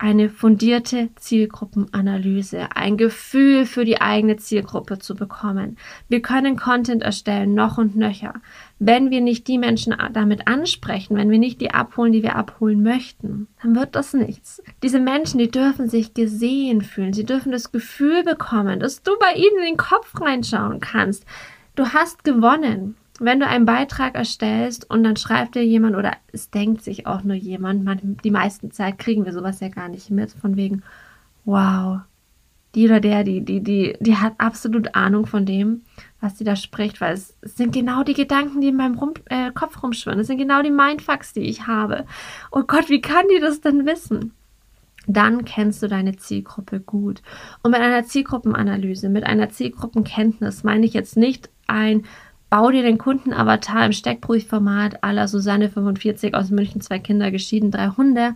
eine 0.03 0.31
fundierte 0.31 1.11
Zielgruppenanalyse, 1.15 2.75
ein 2.75 2.97
Gefühl 2.97 3.67
für 3.67 3.85
die 3.85 4.01
eigene 4.01 4.37
Zielgruppe 4.37 4.99
zu 4.99 5.15
bekommen. 5.15 5.79
Wir 6.09 6.21
können 6.21 6.57
Content 6.57 7.05
erstellen, 7.05 7.55
noch 7.55 7.79
und 7.79 7.95
nöcher. 7.95 8.35
Wenn 8.81 9.13
wir 9.13 9.21
nicht 9.21 9.47
die 9.47 9.59
Menschen 9.59 9.95
damit 10.13 10.49
ansprechen, 10.49 11.17
wenn 11.17 11.31
wir 11.31 11.39
nicht 11.39 11.61
die 11.61 11.71
abholen, 11.71 12.11
die 12.11 12.25
wir 12.25 12.35
abholen 12.35 12.83
möchten, 12.83 13.47
dann 13.63 13.77
wird 13.77 13.95
das 13.95 14.13
nichts. 14.13 14.61
Diese 14.83 14.99
Menschen, 14.99 15.39
die 15.39 15.53
dürfen 15.53 15.89
sich 15.89 16.15
gesehen 16.15 16.83
fühlen. 16.83 17.13
Sie 17.13 17.25
dürfen 17.25 17.53
das 17.53 17.71
Gefühl 17.71 18.25
bekommen, 18.25 18.81
dass 18.81 19.05
du 19.05 19.13
bei 19.21 19.35
ihnen 19.39 19.59
in 19.59 19.67
den 19.67 19.77
Kopf 19.77 20.21
reinschauen 20.21 20.81
kannst. 20.81 21.25
Du 21.77 21.91
hast 21.91 22.25
gewonnen 22.25 22.97
wenn 23.21 23.41
du 23.41 23.47
einen 23.47 23.67
Beitrag 23.67 24.15
erstellst 24.15 24.89
und 24.89 25.05
dann 25.05 25.17
schreibt 25.17 25.55
dir 25.55 25.65
jemand 25.65 25.97
oder 25.97 26.13
es 26.33 26.51
denkt 26.51 26.83
sich 26.83 27.07
auch 27.07 27.23
nur 27.23 27.37
jemand, 27.37 27.85
man, 27.85 28.17
die 28.25 28.31
meisten 28.31 28.71
Zeit 28.71 28.99
kriegen 28.99 29.25
wir 29.25 29.33
sowas 29.33 29.61
ja 29.61 29.69
gar 29.69 29.89
nicht 29.89 30.11
mit, 30.11 30.33
von 30.33 30.57
wegen, 30.57 30.83
wow, 31.45 32.01
die 32.75 32.87
oder 32.87 33.01
der, 33.01 33.23
die, 33.23 33.45
die, 33.45 33.63
die, 33.63 33.97
die 34.01 34.17
hat 34.17 34.35
absolut 34.39 34.95
Ahnung 34.95 35.27
von 35.27 35.45
dem, 35.45 35.83
was 36.21 36.39
sie 36.39 36.45
da 36.45 36.57
spricht, 36.57 37.01
weil 37.01 37.15
es, 37.15 37.37
es 37.43 37.57
sind 37.57 37.75
genau 37.75 38.03
die 38.03 38.15
Gedanken, 38.15 38.61
die 38.61 38.69
in 38.69 38.77
meinem 38.77 38.99
Rum, 38.99 39.13
äh, 39.27 39.51
Kopf 39.53 39.83
rumschwirren. 39.83 40.21
Es 40.21 40.27
sind 40.27 40.39
genau 40.39 40.63
die 40.63 40.71
Mindfucks, 40.71 41.35
die 41.35 41.41
ich 41.41 41.67
habe. 41.67 42.07
Oh 42.51 42.63
Gott, 42.63 42.89
wie 42.89 43.01
kann 43.01 43.27
die 43.35 43.41
das 43.41 43.61
denn 43.61 43.85
wissen? 43.85 44.33
Dann 45.07 45.45
kennst 45.45 45.83
du 45.83 45.89
deine 45.89 46.17
Zielgruppe 46.17 46.81
gut. 46.81 47.23
Und 47.63 47.73
mit 47.73 47.81
einer 47.81 48.05
Zielgruppenanalyse, 48.05 49.09
mit 49.09 49.25
einer 49.25 49.51
Zielgruppenkenntnis 49.51 50.63
meine 50.65 50.87
ich 50.87 50.95
jetzt 50.95 51.17
nicht 51.17 51.51
ein 51.67 52.05
Bau 52.53 52.71
dir 52.71 52.83
den 52.83 52.99
Kundenavatar 52.99 53.87
im 53.87 53.93
Steckbriefformat 53.93 55.03
aller 55.03 55.27
Susanne 55.27 55.71
45 55.71 56.35
aus 56.35 56.51
München, 56.51 56.83
zwei 56.83 56.99
Kinder 56.99 57.31
geschieden, 57.31 57.71
drei 57.71 57.89
Hunde. 57.89 58.35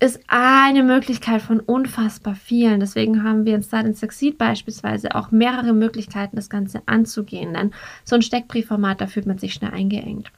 Ist 0.00 0.18
eine 0.26 0.82
Möglichkeit 0.82 1.40
von 1.40 1.60
unfassbar 1.60 2.34
vielen. 2.34 2.80
Deswegen 2.80 3.22
haben 3.22 3.46
wir 3.46 3.54
in 3.54 3.62
Start 3.62 3.86
and 3.86 3.96
Succeed 3.96 4.38
beispielsweise 4.38 5.14
auch 5.14 5.30
mehrere 5.30 5.72
Möglichkeiten, 5.72 6.34
das 6.34 6.50
Ganze 6.50 6.82
anzugehen. 6.86 7.54
Denn 7.54 7.70
so 8.02 8.16
ein 8.16 8.22
Steckbriefformat, 8.22 9.00
da 9.00 9.06
fühlt 9.06 9.26
man 9.26 9.38
sich 9.38 9.54
schnell 9.54 9.70
eingeengt. 9.70 10.32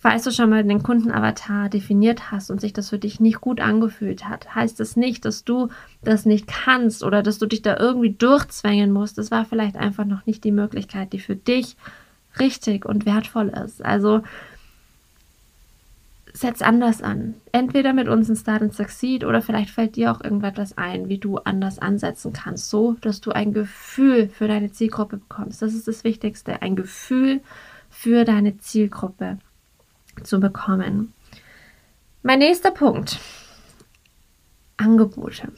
Falls 0.00 0.22
du 0.22 0.30
schon 0.30 0.50
mal 0.50 0.62
den 0.62 0.84
Kundenavatar 0.84 1.68
definiert 1.68 2.30
hast 2.30 2.52
und 2.52 2.60
sich 2.60 2.72
das 2.72 2.90
für 2.90 2.98
dich 2.98 3.18
nicht 3.18 3.40
gut 3.40 3.60
angefühlt 3.60 4.28
hat, 4.28 4.54
heißt 4.54 4.78
das 4.78 4.94
nicht, 4.94 5.24
dass 5.24 5.42
du 5.42 5.68
das 6.02 6.24
nicht 6.24 6.46
kannst 6.46 7.02
oder 7.02 7.20
dass 7.20 7.38
du 7.38 7.46
dich 7.46 7.62
da 7.62 7.76
irgendwie 7.76 8.12
durchzwängen 8.12 8.92
musst. 8.92 9.18
Das 9.18 9.32
war 9.32 9.44
vielleicht 9.44 9.76
einfach 9.76 10.04
noch 10.04 10.24
nicht 10.24 10.44
die 10.44 10.52
Möglichkeit, 10.52 11.12
die 11.12 11.18
für 11.18 11.34
dich 11.34 11.76
richtig 12.38 12.84
und 12.86 13.06
wertvoll 13.06 13.48
ist. 13.48 13.84
Also 13.84 14.22
setz 16.32 16.62
anders 16.62 17.02
an. 17.02 17.34
Entweder 17.50 17.92
mit 17.92 18.06
uns 18.06 18.28
in 18.28 18.36
Start 18.36 18.62
and 18.62 18.74
Succeed 18.74 19.24
oder 19.24 19.42
vielleicht 19.42 19.70
fällt 19.70 19.96
dir 19.96 20.12
auch 20.12 20.22
irgendetwas 20.22 20.78
ein, 20.78 21.08
wie 21.08 21.18
du 21.18 21.38
anders 21.38 21.80
ansetzen 21.80 22.32
kannst, 22.32 22.70
so 22.70 22.96
dass 23.00 23.20
du 23.20 23.32
ein 23.32 23.52
Gefühl 23.52 24.28
für 24.28 24.46
deine 24.46 24.70
Zielgruppe 24.70 25.16
bekommst. 25.16 25.60
Das 25.60 25.74
ist 25.74 25.88
das 25.88 26.04
Wichtigste, 26.04 26.62
ein 26.62 26.76
Gefühl 26.76 27.40
für 27.90 28.24
deine 28.24 28.58
Zielgruppe 28.58 29.38
zu 30.26 30.40
bekommen. 30.40 31.12
Mein 32.22 32.40
nächster 32.40 32.70
Punkt. 32.70 33.18
Angebote. 34.76 35.52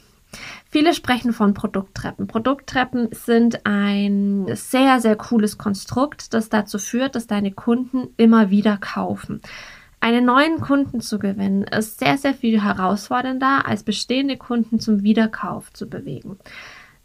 Viele 0.69 0.93
sprechen 0.93 1.33
von 1.33 1.53
Produkttreppen. 1.53 2.27
Produkttreppen 2.27 3.09
sind 3.11 3.65
ein 3.65 4.45
sehr, 4.53 5.01
sehr 5.01 5.17
cooles 5.17 5.57
Konstrukt, 5.57 6.33
das 6.33 6.49
dazu 6.49 6.79
führt, 6.79 7.15
dass 7.15 7.27
deine 7.27 7.51
Kunden 7.51 8.09
immer 8.15 8.49
wieder 8.49 8.77
kaufen. 8.77 9.41
Einen 9.99 10.25
neuen 10.25 10.61
Kunden 10.61 11.01
zu 11.01 11.19
gewinnen, 11.19 11.63
ist 11.63 11.99
sehr, 11.99 12.17
sehr 12.17 12.33
viel 12.33 12.63
herausfordernder, 12.63 13.67
als 13.67 13.83
bestehende 13.83 14.37
Kunden 14.37 14.79
zum 14.79 15.03
Wiederkauf 15.03 15.71
zu 15.73 15.87
bewegen. 15.87 16.37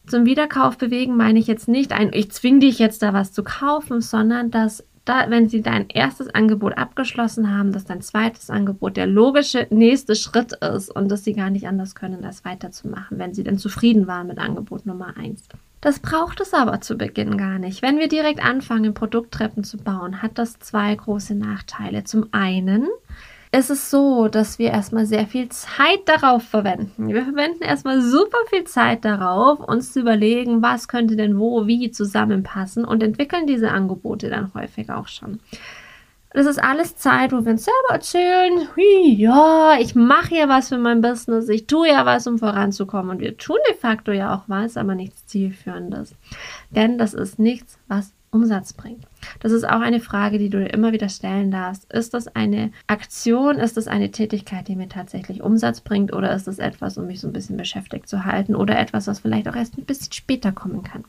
Zum 0.06 0.24
Wiederkauf 0.24 0.78
bewegen 0.78 1.16
meine 1.16 1.38
ich 1.38 1.48
jetzt 1.48 1.66
nicht 1.66 1.92
ein, 1.92 2.12
ich 2.12 2.30
zwinge 2.30 2.60
dich 2.60 2.78
jetzt 2.78 3.02
da 3.02 3.12
was 3.12 3.32
zu 3.32 3.42
kaufen, 3.42 4.00
sondern 4.00 4.50
dass 4.50 4.84
da, 5.06 5.30
wenn 5.30 5.48
sie 5.48 5.62
dein 5.62 5.88
erstes 5.88 6.28
Angebot 6.28 6.76
abgeschlossen 6.76 7.56
haben, 7.56 7.72
dass 7.72 7.84
dein 7.84 8.02
zweites 8.02 8.50
Angebot 8.50 8.96
der 8.96 9.06
logische 9.06 9.66
nächste 9.70 10.14
Schritt 10.14 10.52
ist 10.52 10.90
und 10.90 11.08
dass 11.10 11.24
sie 11.24 11.32
gar 11.32 11.50
nicht 11.50 11.66
anders 11.66 11.94
können, 11.94 12.20
das 12.20 12.44
weiterzumachen, 12.44 13.18
wenn 13.18 13.32
sie 13.32 13.44
denn 13.44 13.58
zufrieden 13.58 14.06
waren 14.06 14.26
mit 14.26 14.38
Angebot 14.38 14.84
Nummer 14.84 15.16
eins. 15.16 15.48
Das 15.80 16.00
braucht 16.00 16.40
es 16.40 16.52
aber 16.52 16.80
zu 16.80 16.96
Beginn 16.96 17.38
gar 17.38 17.58
nicht. 17.58 17.82
Wenn 17.82 17.98
wir 17.98 18.08
direkt 18.08 18.44
anfangen, 18.44 18.94
Produkttreppen 18.94 19.62
zu 19.62 19.76
bauen, 19.76 20.20
hat 20.22 20.38
das 20.38 20.58
zwei 20.58 20.94
große 20.94 21.34
Nachteile. 21.34 22.04
Zum 22.04 22.26
einen 22.32 22.88
ist 23.56 23.70
es 23.70 23.90
so, 23.90 24.28
dass 24.28 24.58
wir 24.58 24.70
erstmal 24.70 25.06
sehr 25.06 25.26
viel 25.26 25.48
Zeit 25.48 26.00
darauf 26.06 26.42
verwenden. 26.42 27.08
Wir 27.08 27.24
verwenden 27.24 27.62
erstmal 27.62 28.00
super 28.00 28.38
viel 28.48 28.64
Zeit 28.64 29.04
darauf, 29.04 29.60
uns 29.60 29.92
zu 29.92 30.00
überlegen, 30.00 30.62
was 30.62 30.88
könnte 30.88 31.16
denn 31.16 31.38
wo, 31.38 31.66
wie 31.66 31.90
zusammenpassen 31.90 32.84
und 32.84 33.02
entwickeln 33.02 33.46
diese 33.46 33.70
Angebote 33.70 34.30
dann 34.30 34.52
häufig 34.54 34.90
auch 34.90 35.08
schon. 35.08 35.40
das 36.32 36.46
ist 36.46 36.62
alles 36.62 36.96
Zeit, 36.96 37.32
wo 37.32 37.44
wir 37.44 37.52
uns 37.52 37.64
selber 37.64 37.94
erzählen, 37.94 38.68
ja, 39.16 39.76
ich 39.80 39.94
mache 39.94 40.34
ja 40.34 40.48
was 40.48 40.68
für 40.68 40.78
mein 40.78 41.00
Business, 41.00 41.48
ich 41.48 41.66
tue 41.66 41.88
ja 41.88 42.04
was, 42.04 42.26
um 42.26 42.38
voranzukommen. 42.38 43.10
Und 43.10 43.20
wir 43.20 43.38
tun 43.38 43.56
de 43.70 43.76
facto 43.76 44.12
ja 44.12 44.34
auch 44.34 44.42
was, 44.46 44.76
aber 44.76 44.94
nichts 44.94 45.26
Zielführendes. 45.26 46.14
Denn 46.70 46.98
das 46.98 47.14
ist 47.14 47.38
nichts, 47.38 47.78
was 47.88 48.12
Umsatz 48.30 48.72
bringt. 48.74 49.06
Das 49.40 49.52
ist 49.52 49.64
auch 49.64 49.80
eine 49.80 50.00
Frage, 50.00 50.38
die 50.38 50.50
du 50.50 50.58
dir 50.58 50.72
immer 50.72 50.92
wieder 50.92 51.08
stellen 51.08 51.50
darfst. 51.50 51.92
Ist 51.92 52.14
das 52.14 52.28
eine 52.28 52.70
Aktion, 52.86 53.56
ist 53.56 53.76
das 53.76 53.88
eine 53.88 54.10
Tätigkeit, 54.10 54.68
die 54.68 54.76
mir 54.76 54.88
tatsächlich 54.88 55.42
Umsatz 55.42 55.80
bringt 55.80 56.12
oder 56.12 56.34
ist 56.34 56.46
das 56.46 56.58
etwas, 56.58 56.98
um 56.98 57.06
mich 57.06 57.20
so 57.20 57.26
ein 57.26 57.32
bisschen 57.32 57.56
beschäftigt 57.56 58.08
zu 58.08 58.24
halten 58.24 58.54
oder 58.54 58.78
etwas, 58.78 59.06
was 59.06 59.20
vielleicht 59.20 59.48
auch 59.48 59.56
erst 59.56 59.78
ein 59.78 59.84
bisschen 59.84 60.12
später 60.12 60.52
kommen 60.52 60.82
kann? 60.82 61.04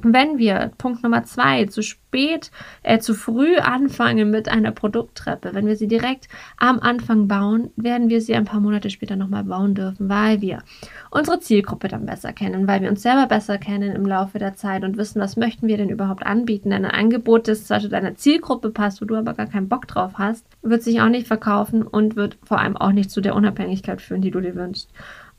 Wenn 0.00 0.38
wir, 0.38 0.72
Punkt 0.78 1.02
Nummer 1.02 1.24
zwei, 1.24 1.66
zu 1.66 1.82
spät, 1.82 2.50
äh, 2.82 2.98
zu 2.98 3.12
früh 3.12 3.56
anfangen 3.58 4.30
mit 4.30 4.48
einer 4.48 4.70
Produkttreppe, 4.70 5.50
wenn 5.52 5.66
wir 5.66 5.76
sie 5.76 5.86
direkt 5.86 6.28
am 6.56 6.80
Anfang 6.80 7.28
bauen, 7.28 7.70
werden 7.76 8.08
wir 8.08 8.22
sie 8.22 8.34
ein 8.34 8.46
paar 8.46 8.60
Monate 8.60 8.88
später 8.88 9.16
nochmal 9.16 9.44
bauen 9.44 9.74
dürfen, 9.74 10.08
weil 10.08 10.40
wir 10.40 10.62
unsere 11.10 11.40
Zielgruppe 11.40 11.88
dann 11.88 12.06
besser 12.06 12.32
kennen, 12.32 12.66
weil 12.66 12.80
wir 12.80 12.88
uns 12.88 13.02
selber 13.02 13.26
besser 13.26 13.58
kennen 13.58 13.94
im 13.94 14.06
Laufe 14.06 14.38
der 14.38 14.54
Zeit 14.54 14.82
und 14.82 14.96
wissen, 14.96 15.20
was 15.20 15.36
möchten 15.36 15.68
wir 15.68 15.76
denn 15.76 15.90
überhaupt 15.90 16.24
anbieten. 16.24 16.70
Denn 16.70 16.86
ein 16.86 16.90
Angebot, 16.90 17.46
das 17.46 17.66
zu 17.66 17.88
deiner 17.90 18.14
Zielgruppe 18.14 18.70
passt, 18.70 19.02
wo 19.02 19.04
du 19.04 19.16
aber 19.16 19.34
gar 19.34 19.46
keinen 19.46 19.68
Bock 19.68 19.86
drauf 19.88 20.12
hast, 20.14 20.46
wird 20.62 20.82
sich 20.82 21.02
auch 21.02 21.10
nicht 21.10 21.26
verkaufen 21.26 21.82
und 21.82 22.16
wird 22.16 22.38
vor 22.44 22.60
allem 22.60 22.78
auch 22.78 22.92
nicht 22.92 23.10
zu 23.10 23.20
der 23.20 23.34
Unabhängigkeit 23.34 24.00
führen, 24.00 24.22
die 24.22 24.30
du 24.30 24.40
dir 24.40 24.54
wünschst. 24.54 24.88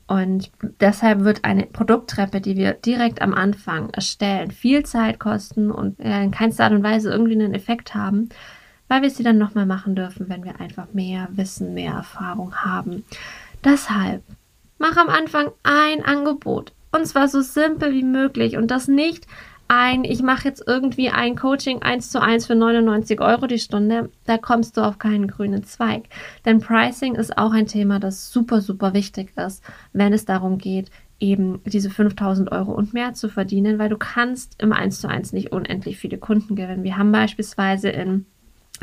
Und 0.06 0.50
deshalb 0.80 1.20
wird 1.20 1.44
eine 1.44 1.64
Produkttreppe, 1.64 2.40
die 2.40 2.56
wir 2.56 2.74
direkt 2.74 3.22
am 3.22 3.32
Anfang 3.32 3.90
erstellen, 3.90 4.50
viel 4.50 4.84
Zeit 4.84 5.18
kosten 5.18 5.70
und 5.70 5.98
in 5.98 6.30
keinster 6.30 6.64
Art 6.64 6.72
und 6.74 6.82
Weise 6.82 7.10
irgendwie 7.10 7.32
einen 7.32 7.54
Effekt 7.54 7.94
haben, 7.94 8.28
weil 8.88 9.00
wir 9.00 9.10
sie 9.10 9.22
dann 9.22 9.38
nochmal 9.38 9.64
machen 9.64 9.96
dürfen, 9.96 10.28
wenn 10.28 10.44
wir 10.44 10.60
einfach 10.60 10.92
mehr 10.92 11.28
Wissen, 11.32 11.72
mehr 11.72 11.94
Erfahrung 11.94 12.54
haben. 12.56 13.04
Deshalb 13.64 14.22
mach 14.78 14.96
am 14.98 15.08
Anfang 15.08 15.52
ein 15.62 16.04
Angebot 16.04 16.72
und 16.92 17.06
zwar 17.06 17.28
so 17.28 17.40
simpel 17.40 17.92
wie 17.92 18.04
möglich 18.04 18.56
und 18.58 18.70
das 18.70 18.88
nicht 18.88 19.26
ein, 19.68 20.04
ich 20.04 20.22
mache 20.22 20.48
jetzt 20.48 20.62
irgendwie 20.66 21.10
ein 21.10 21.36
Coaching 21.36 21.82
1 21.82 22.10
zu 22.10 22.20
1 22.20 22.46
für 22.46 22.54
99 22.54 23.20
Euro 23.20 23.46
die 23.46 23.58
Stunde, 23.58 24.10
da 24.24 24.38
kommst 24.38 24.76
du 24.76 24.82
auf 24.82 24.98
keinen 24.98 25.28
grünen 25.28 25.64
Zweig. 25.64 26.04
Denn 26.44 26.60
Pricing 26.60 27.14
ist 27.14 27.38
auch 27.38 27.52
ein 27.52 27.66
Thema, 27.66 27.98
das 27.98 28.30
super, 28.30 28.60
super 28.60 28.94
wichtig 28.94 29.32
ist, 29.36 29.62
wenn 29.92 30.12
es 30.12 30.24
darum 30.24 30.58
geht, 30.58 30.90
eben 31.20 31.60
diese 31.64 31.90
5000 31.90 32.52
Euro 32.52 32.72
und 32.72 32.92
mehr 32.92 33.14
zu 33.14 33.28
verdienen, 33.28 33.78
weil 33.78 33.88
du 33.88 33.96
kannst 33.96 34.60
im 34.62 34.72
1 34.72 35.00
zu 35.00 35.08
1 35.08 35.32
nicht 35.32 35.52
unendlich 35.52 35.98
viele 35.98 36.18
Kunden 36.18 36.56
gewinnen. 36.56 36.84
Wir 36.84 36.98
haben 36.98 37.12
beispielsweise 37.12 37.88
in 37.88 38.26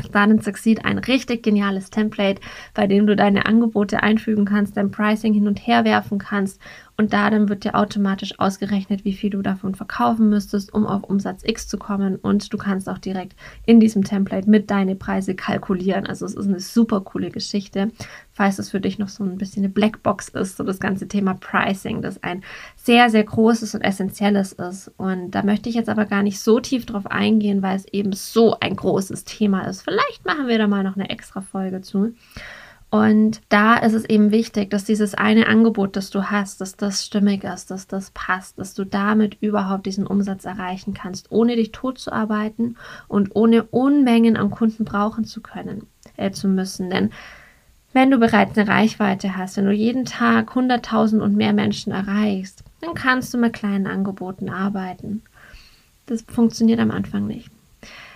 Start 0.00 0.30
and 0.30 0.42
Succeed 0.42 0.84
ein 0.84 0.98
richtig 0.98 1.42
geniales 1.42 1.90
Template, 1.90 2.40
bei 2.74 2.86
dem 2.86 3.06
du 3.06 3.14
deine 3.14 3.46
Angebote 3.46 4.02
einfügen 4.02 4.46
kannst, 4.46 4.76
dein 4.76 4.90
Pricing 4.90 5.34
hin 5.34 5.46
und 5.46 5.58
her 5.66 5.84
werfen 5.84 6.18
kannst 6.18 6.60
und 6.96 7.12
da 7.12 7.30
dann 7.30 7.48
wird 7.48 7.64
dir 7.64 7.74
automatisch 7.74 8.38
ausgerechnet, 8.38 9.04
wie 9.04 9.14
viel 9.14 9.30
du 9.30 9.42
davon 9.42 9.74
verkaufen 9.74 10.28
müsstest, 10.28 10.74
um 10.74 10.86
auf 10.86 11.04
Umsatz 11.04 11.42
X 11.44 11.66
zu 11.66 11.78
kommen 11.78 12.16
und 12.16 12.52
du 12.52 12.58
kannst 12.58 12.88
auch 12.88 12.98
direkt 12.98 13.34
in 13.66 13.80
diesem 13.80 14.04
Template 14.04 14.48
mit 14.48 14.70
deine 14.70 14.94
Preise 14.94 15.34
kalkulieren. 15.34 16.06
Also 16.06 16.26
es 16.26 16.34
ist 16.34 16.46
eine 16.46 16.60
super 16.60 17.00
coole 17.00 17.30
Geschichte, 17.30 17.90
falls 18.32 18.58
es 18.58 18.70
für 18.70 18.80
dich 18.80 18.98
noch 18.98 19.08
so 19.08 19.24
ein 19.24 19.38
bisschen 19.38 19.64
eine 19.64 19.72
Blackbox 19.72 20.28
ist, 20.28 20.56
so 20.56 20.64
das 20.64 20.80
ganze 20.80 21.08
Thema 21.08 21.34
Pricing, 21.34 22.02
das 22.02 22.22
ein 22.22 22.42
sehr, 22.76 23.10
sehr 23.10 23.24
großes 23.24 23.74
und 23.74 23.80
essentielles 23.80 24.52
ist. 24.52 24.90
Und 24.96 25.30
da 25.30 25.42
möchte 25.42 25.68
ich 25.68 25.74
jetzt 25.74 25.88
aber 25.88 26.04
gar 26.04 26.22
nicht 26.22 26.40
so 26.40 26.60
tief 26.60 26.86
drauf 26.86 27.06
eingehen, 27.06 27.62
weil 27.62 27.76
es 27.76 27.86
eben 27.86 28.12
so 28.12 28.58
ein 28.60 28.76
großes 28.76 29.24
Thema 29.24 29.62
ist. 29.62 29.82
Vielleicht 29.82 30.24
machen 30.26 30.46
wir 30.46 30.58
da 30.58 30.66
mal 30.66 30.84
noch 30.84 30.96
eine 30.96 31.10
extra 31.10 31.40
Folge 31.40 31.80
zu. 31.80 32.14
Und 32.92 33.40
da 33.48 33.76
ist 33.76 33.94
es 33.94 34.04
eben 34.04 34.32
wichtig, 34.32 34.68
dass 34.68 34.84
dieses 34.84 35.14
eine 35.14 35.46
Angebot, 35.46 35.96
das 35.96 36.10
du 36.10 36.24
hast, 36.30 36.60
dass 36.60 36.76
das 36.76 37.06
stimmig 37.06 37.42
ist, 37.42 37.70
dass 37.70 37.86
das 37.86 38.10
passt, 38.10 38.58
dass 38.58 38.74
du 38.74 38.84
damit 38.84 39.38
überhaupt 39.40 39.86
diesen 39.86 40.06
Umsatz 40.06 40.44
erreichen 40.44 40.92
kannst, 40.92 41.32
ohne 41.32 41.56
dich 41.56 41.72
tot 41.72 41.98
zu 41.98 42.12
arbeiten 42.12 42.76
und 43.08 43.34
ohne 43.34 43.62
Unmengen 43.62 44.36
an 44.36 44.50
Kunden 44.50 44.84
brauchen 44.84 45.24
zu 45.24 45.40
können, 45.40 45.86
äh, 46.18 46.32
zu 46.32 46.48
müssen. 46.48 46.90
Denn 46.90 47.12
wenn 47.94 48.10
du 48.10 48.18
bereits 48.18 48.58
eine 48.58 48.68
Reichweite 48.68 49.38
hast, 49.38 49.56
wenn 49.56 49.64
du 49.64 49.72
jeden 49.72 50.04
Tag 50.04 50.54
100.000 50.54 51.22
und 51.22 51.34
mehr 51.34 51.54
Menschen 51.54 51.92
erreichst, 51.92 52.62
dann 52.82 52.92
kannst 52.92 53.32
du 53.32 53.38
mit 53.38 53.54
kleinen 53.54 53.86
Angeboten 53.86 54.50
arbeiten. 54.50 55.22
Das 56.04 56.20
funktioniert 56.28 56.78
am 56.78 56.90
Anfang 56.90 57.26
nicht. 57.26 57.50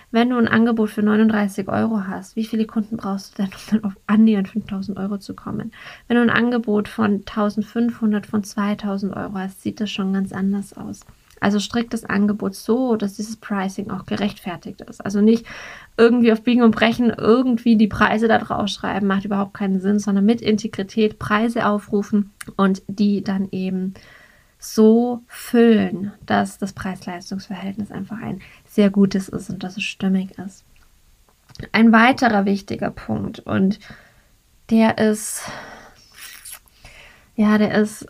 Wenn 0.09 0.29
du 0.29 0.37
ein 0.37 0.47
Angebot 0.47 0.89
für 0.89 1.03
39 1.03 1.67
Euro 1.67 2.07
hast, 2.07 2.37
wie 2.37 2.45
viele 2.45 2.65
Kunden 2.65 2.95
brauchst 2.95 3.37
du 3.37 3.43
denn, 3.43 3.51
um 3.51 3.59
dann 3.71 3.83
auf 3.83 3.93
annähernd 4.07 4.47
5000 4.47 4.97
Euro 4.97 5.17
zu 5.17 5.33
kommen? 5.33 5.71
Wenn 6.07 6.15
du 6.15 6.23
ein 6.23 6.29
Angebot 6.29 6.87
von 6.87 7.23
1500, 7.25 8.25
von 8.25 8.43
2000 8.43 9.15
Euro 9.15 9.33
hast, 9.35 9.61
sieht 9.61 9.81
das 9.81 9.91
schon 9.91 10.13
ganz 10.13 10.31
anders 10.31 10.77
aus. 10.77 11.01
Also 11.39 11.59
strikt 11.59 11.93
das 11.93 12.05
Angebot 12.05 12.55
so, 12.55 12.95
dass 12.95 13.15
dieses 13.15 13.35
Pricing 13.35 13.91
auch 13.91 14.05
gerechtfertigt 14.05 14.81
ist. 14.81 15.03
Also 15.03 15.21
nicht 15.21 15.45
irgendwie 15.97 16.31
auf 16.31 16.41
Biegen 16.41 16.63
und 16.63 16.71
Brechen 16.75 17.09
irgendwie 17.15 17.75
die 17.75 17.87
Preise 17.87 18.27
da 18.27 18.39
drauf 18.39 18.69
schreiben, 18.69 19.07
macht 19.07 19.25
überhaupt 19.25 19.53
keinen 19.53 19.79
Sinn, 19.79 19.99
sondern 19.99 20.25
mit 20.25 20.41
Integrität 20.41 21.19
Preise 21.19 21.67
aufrufen 21.67 22.31
und 22.55 22.81
die 22.87 23.23
dann 23.23 23.49
eben 23.51 23.93
so 24.59 25.23
füllen, 25.27 26.11
dass 26.25 26.57
das 26.57 26.73
Preis-Leistungs-Verhältnis 26.73 27.91
einfach 27.91 28.19
ein 28.19 28.41
sehr 28.65 28.89
gutes 28.89 29.29
ist 29.29 29.49
und 29.49 29.63
dass 29.63 29.77
es 29.77 29.83
stimmig 29.83 30.37
ist. 30.37 30.65
Ein 31.71 31.91
weiterer 31.91 32.45
wichtiger 32.45 32.91
Punkt 32.91 33.39
und 33.39 33.79
der 34.69 34.97
ist, 34.97 35.43
ja, 37.35 37.57
der 37.57 37.73
ist 37.75 38.05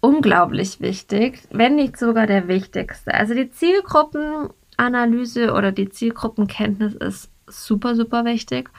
unglaublich 0.00 0.80
wichtig, 0.80 1.42
wenn 1.50 1.76
nicht 1.76 1.98
sogar 1.98 2.26
der 2.26 2.48
wichtigste. 2.48 3.12
Also 3.12 3.34
die 3.34 3.50
Zielgruppenanalyse 3.50 5.52
oder 5.52 5.72
die 5.72 5.90
Zielgruppenkenntnis 5.90 6.94
ist 6.94 7.30
super, 7.46 7.94
super 7.94 8.24
wichtig. 8.24 8.70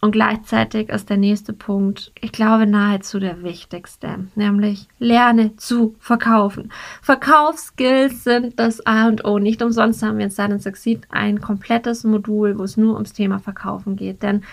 Und 0.00 0.12
gleichzeitig 0.12 0.90
ist 0.90 1.08
der 1.08 1.16
nächste 1.16 1.52
Punkt, 1.52 2.12
ich 2.20 2.30
glaube, 2.30 2.66
nahezu 2.66 3.18
der 3.18 3.42
wichtigste, 3.42 4.26
nämlich 4.34 4.88
lerne 4.98 5.56
zu 5.56 5.96
verkaufen. 5.98 6.70
Verkaufsskills 7.00 8.24
sind 8.24 8.58
das 8.58 8.86
A 8.86 9.08
und 9.08 9.24
O. 9.24 9.38
Nicht 9.38 9.62
umsonst 9.62 10.02
haben 10.02 10.18
wir 10.18 10.26
in 10.26 10.30
Start 10.30 10.62
Succeed 10.62 11.06
ein 11.10 11.40
komplettes 11.40 12.04
Modul, 12.04 12.58
wo 12.58 12.64
es 12.64 12.76
nur 12.76 12.94
ums 12.94 13.14
Thema 13.14 13.38
Verkaufen 13.38 13.96
geht. 13.96 14.22
Denn 14.22 14.44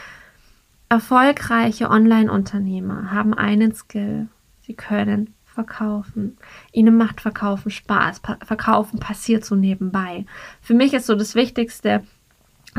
erfolgreiche 0.88 1.90
Online-Unternehmer 1.90 3.12
haben 3.12 3.34
einen 3.34 3.74
Skill. 3.74 4.28
Sie 4.62 4.76
können 4.76 5.34
verkaufen. 5.44 6.38
Ihnen 6.72 6.98
macht 6.98 7.22
Verkaufen 7.22 7.70
Spaß. 7.70 8.22
Pa 8.22 8.38
verkaufen 8.44 9.00
passiert 9.00 9.46
so 9.46 9.56
nebenbei. 9.56 10.26
Für 10.62 10.74
mich 10.74 10.94
ist 10.94 11.06
so 11.06 11.16
das 11.16 11.36
Wichtigste, 11.36 12.04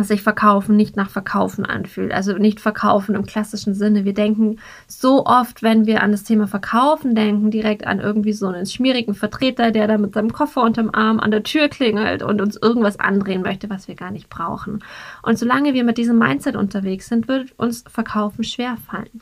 sich 0.03 0.23
Verkaufen 0.23 0.77
nicht 0.77 0.97
nach 0.97 1.11
Verkaufen 1.11 1.65
anfühlt. 1.65 2.13
Also 2.13 2.33
nicht 2.33 2.61
Verkaufen 2.61 3.15
im 3.15 3.27
klassischen 3.27 3.75
Sinne. 3.75 4.05
Wir 4.05 4.15
denken 4.15 4.59
so 4.89 5.25
oft, 5.25 5.63
wenn 5.63 5.87
wir 5.87 6.03
an 6.03 6.11
das 6.11 6.25
Thema 6.25 6.49
Verkaufen 6.49 7.15
denken, 7.15 7.51
direkt 7.51 7.87
an 7.87 8.01
irgendwie 8.01 8.33
so 8.33 8.49
einen 8.49 8.67
schmierigen 8.67 9.15
Vertreter, 9.15 9.71
der 9.71 9.87
da 9.87 9.99
mit 9.99 10.15
seinem 10.15 10.33
Koffer 10.33 10.63
unterm 10.63 10.91
Arm 10.93 11.21
an 11.21 11.31
der 11.31 11.45
Tür 11.45 11.69
klingelt 11.69 12.23
und 12.23 12.41
uns 12.41 12.57
irgendwas 12.57 12.99
andrehen 12.99 13.43
möchte, 13.43 13.71
was 13.71 13.87
wir 13.87 13.95
gar 13.95 14.11
nicht 14.11 14.29
brauchen. 14.29 14.83
Und 15.23 15.39
solange 15.39 15.75
wir 15.75 15.85
mit 15.85 15.99
diesem 15.99 16.19
Mindset 16.19 16.57
unterwegs 16.57 17.09
sind, 17.09 17.29
wird 17.29 17.57
uns 17.59 17.85
Verkaufen 17.89 18.43
schwer 18.43 18.77
fallen. 18.91 19.21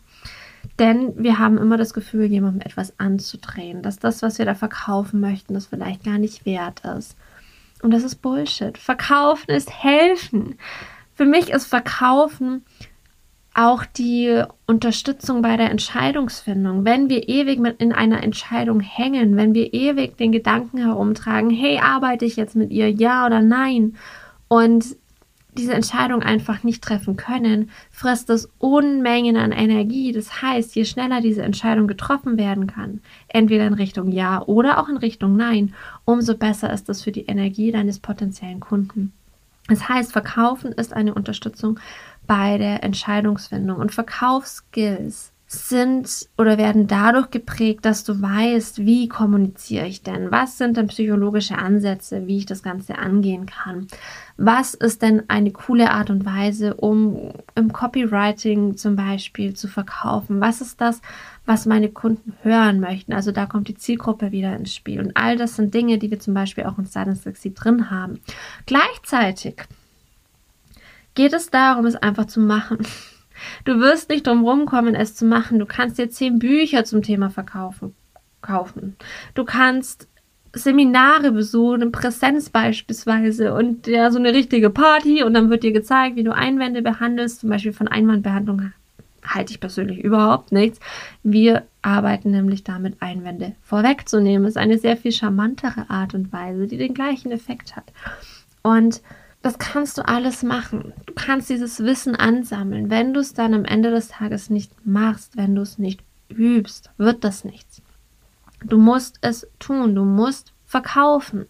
Denn 0.78 1.12
wir 1.16 1.38
haben 1.38 1.58
immer 1.58 1.76
das 1.76 1.92
Gefühl, 1.92 2.24
jemandem 2.24 2.62
etwas 2.62 2.98
anzudrehen, 2.98 3.82
dass 3.82 3.98
das, 3.98 4.22
was 4.22 4.38
wir 4.38 4.46
da 4.46 4.54
verkaufen 4.54 5.20
möchten, 5.20 5.54
das 5.54 5.66
vielleicht 5.66 6.04
gar 6.04 6.18
nicht 6.18 6.46
wert 6.46 6.82
ist. 6.96 7.16
Und 7.82 7.92
das 7.92 8.04
ist 8.04 8.16
Bullshit. 8.16 8.78
Verkaufen 8.78 9.50
ist 9.50 9.70
helfen. 9.82 10.56
Für 11.14 11.26
mich 11.26 11.50
ist 11.50 11.66
Verkaufen 11.66 12.64
auch 13.54 13.84
die 13.84 14.42
Unterstützung 14.66 15.42
bei 15.42 15.56
der 15.56 15.70
Entscheidungsfindung. 15.70 16.84
Wenn 16.84 17.10
wir 17.10 17.28
ewig 17.28 17.58
mit 17.58 17.80
in 17.82 17.92
einer 17.92 18.22
Entscheidung 18.22 18.80
hängen, 18.80 19.36
wenn 19.36 19.52
wir 19.52 19.74
ewig 19.74 20.16
den 20.16 20.32
Gedanken 20.32 20.78
herumtragen, 20.78 21.50
hey, 21.50 21.78
arbeite 21.78 22.24
ich 22.24 22.36
jetzt 22.36 22.56
mit 22.56 22.70
ihr, 22.70 22.90
ja 22.90 23.26
oder 23.26 23.42
nein, 23.42 23.96
und 24.48 24.96
diese 25.58 25.74
Entscheidung 25.74 26.22
einfach 26.22 26.62
nicht 26.62 26.82
treffen 26.82 27.16
können, 27.16 27.70
frisst 27.90 28.30
es 28.30 28.48
Unmengen 28.58 29.36
an 29.36 29.52
Energie. 29.52 30.12
Das 30.12 30.42
heißt, 30.42 30.74
je 30.74 30.84
schneller 30.84 31.20
diese 31.20 31.42
Entscheidung 31.42 31.86
getroffen 31.86 32.38
werden 32.38 32.66
kann, 32.66 33.00
entweder 33.28 33.66
in 33.66 33.74
Richtung 33.74 34.10
Ja 34.10 34.42
oder 34.42 34.78
auch 34.78 34.88
in 34.88 34.96
Richtung 34.96 35.36
Nein, 35.36 35.74
umso 36.04 36.36
besser 36.36 36.72
ist 36.72 36.88
es 36.88 37.02
für 37.02 37.12
die 37.12 37.26
Energie 37.26 37.70
deines 37.70 37.98
potenziellen 37.98 38.60
Kunden. 38.60 39.12
Das 39.68 39.88
heißt, 39.88 40.12
Verkaufen 40.12 40.72
ist 40.72 40.92
eine 40.92 41.14
Unterstützung 41.14 41.78
bei 42.26 42.58
der 42.58 42.82
Entscheidungsfindung 42.82 43.78
und 43.78 43.92
Verkaufsskills 43.92 45.31
sind 45.52 46.28
oder 46.38 46.56
werden 46.56 46.86
dadurch 46.86 47.30
geprägt, 47.30 47.84
dass 47.84 48.04
du 48.04 48.22
weißt, 48.22 48.78
wie 48.86 49.06
kommuniziere 49.06 49.86
ich 49.86 50.02
denn? 50.02 50.30
Was 50.30 50.56
sind 50.56 50.78
denn 50.78 50.86
psychologische 50.86 51.58
Ansätze, 51.58 52.26
wie 52.26 52.38
ich 52.38 52.46
das 52.46 52.62
Ganze 52.62 52.96
angehen 52.96 53.44
kann? 53.44 53.86
Was 54.38 54.72
ist 54.72 55.02
denn 55.02 55.28
eine 55.28 55.50
coole 55.50 55.90
Art 55.90 56.08
und 56.08 56.24
Weise, 56.24 56.74
um 56.74 57.32
im 57.54 57.70
Copywriting 57.70 58.78
zum 58.78 58.96
Beispiel 58.96 59.52
zu 59.52 59.68
verkaufen? 59.68 60.40
Was 60.40 60.62
ist 60.62 60.80
das, 60.80 61.02
was 61.44 61.66
meine 61.66 61.90
Kunden 61.90 62.32
hören 62.42 62.80
möchten? 62.80 63.12
Also 63.12 63.30
da 63.30 63.44
kommt 63.44 63.68
die 63.68 63.76
Zielgruppe 63.76 64.32
wieder 64.32 64.56
ins 64.56 64.74
Spiel. 64.74 65.00
Und 65.00 65.18
all 65.18 65.36
das 65.36 65.56
sind 65.56 65.74
Dinge, 65.74 65.98
die 65.98 66.10
wir 66.10 66.18
zum 66.18 66.32
Beispiel 66.32 66.64
auch 66.64 66.78
in 66.78 66.86
Style 66.86 67.14
Sexy 67.14 67.52
drin 67.52 67.90
haben. 67.90 68.20
Gleichzeitig 68.64 69.56
geht 71.14 71.34
es 71.34 71.50
darum, 71.50 71.84
es 71.84 71.96
einfach 71.96 72.24
zu 72.24 72.40
machen. 72.40 72.78
Du 73.64 73.78
wirst 73.80 74.08
nicht 74.08 74.26
drum 74.26 74.44
rumkommen, 74.44 74.94
es 74.94 75.14
zu 75.14 75.24
machen. 75.24 75.58
Du 75.58 75.66
kannst 75.66 75.98
dir 75.98 76.10
zehn 76.10 76.38
Bücher 76.38 76.84
zum 76.84 77.02
Thema 77.02 77.30
Verkaufen 77.30 77.94
kaufen. 78.40 78.96
Du 79.34 79.44
kannst 79.44 80.08
Seminare 80.54 81.32
besuchen, 81.32 81.92
Präsenz 81.92 82.50
beispielsweise 82.50 83.54
und 83.54 83.86
ja, 83.86 84.10
so 84.10 84.18
eine 84.18 84.34
richtige 84.34 84.68
Party 84.68 85.22
und 85.22 85.32
dann 85.32 85.48
wird 85.48 85.62
dir 85.62 85.72
gezeigt, 85.72 86.16
wie 86.16 86.24
du 86.24 86.34
Einwände 86.34 86.82
behandelst. 86.82 87.40
Zum 87.40 87.48
Beispiel 87.48 87.72
von 87.72 87.88
Einwandbehandlung 87.88 88.72
halte 89.26 89.52
ich 89.52 89.60
persönlich 89.60 90.00
überhaupt 90.00 90.52
nichts. 90.52 90.78
Wir 91.22 91.64
arbeiten 91.80 92.30
nämlich 92.30 92.64
damit, 92.64 93.00
Einwände 93.00 93.54
vorwegzunehmen. 93.62 94.44
Das 94.44 94.52
ist 94.52 94.58
eine 94.58 94.78
sehr 94.78 94.96
viel 94.96 95.12
charmantere 95.12 95.88
Art 95.88 96.14
und 96.14 96.32
Weise, 96.32 96.66
die 96.66 96.76
den 96.76 96.92
gleichen 96.92 97.32
Effekt 97.32 97.74
hat. 97.74 97.92
Und 98.62 99.00
das 99.42 99.58
kannst 99.58 99.98
du 99.98 100.06
alles 100.06 100.42
machen. 100.42 100.92
Du 101.06 101.14
kannst 101.14 101.50
dieses 101.50 101.80
Wissen 101.80 102.14
ansammeln. 102.14 102.90
Wenn 102.90 103.12
du 103.12 103.20
es 103.20 103.34
dann 103.34 103.54
am 103.54 103.64
Ende 103.64 103.90
des 103.90 104.08
Tages 104.08 104.50
nicht 104.50 104.86
machst, 104.86 105.36
wenn 105.36 105.54
du 105.54 105.62
es 105.62 105.78
nicht 105.78 106.00
übst, 106.28 106.90
wird 106.96 107.24
das 107.24 107.44
nichts. 107.44 107.82
Du 108.64 108.78
musst 108.78 109.18
es 109.20 109.46
tun, 109.58 109.94
du 109.94 110.04
musst 110.04 110.52
verkaufen. 110.64 111.46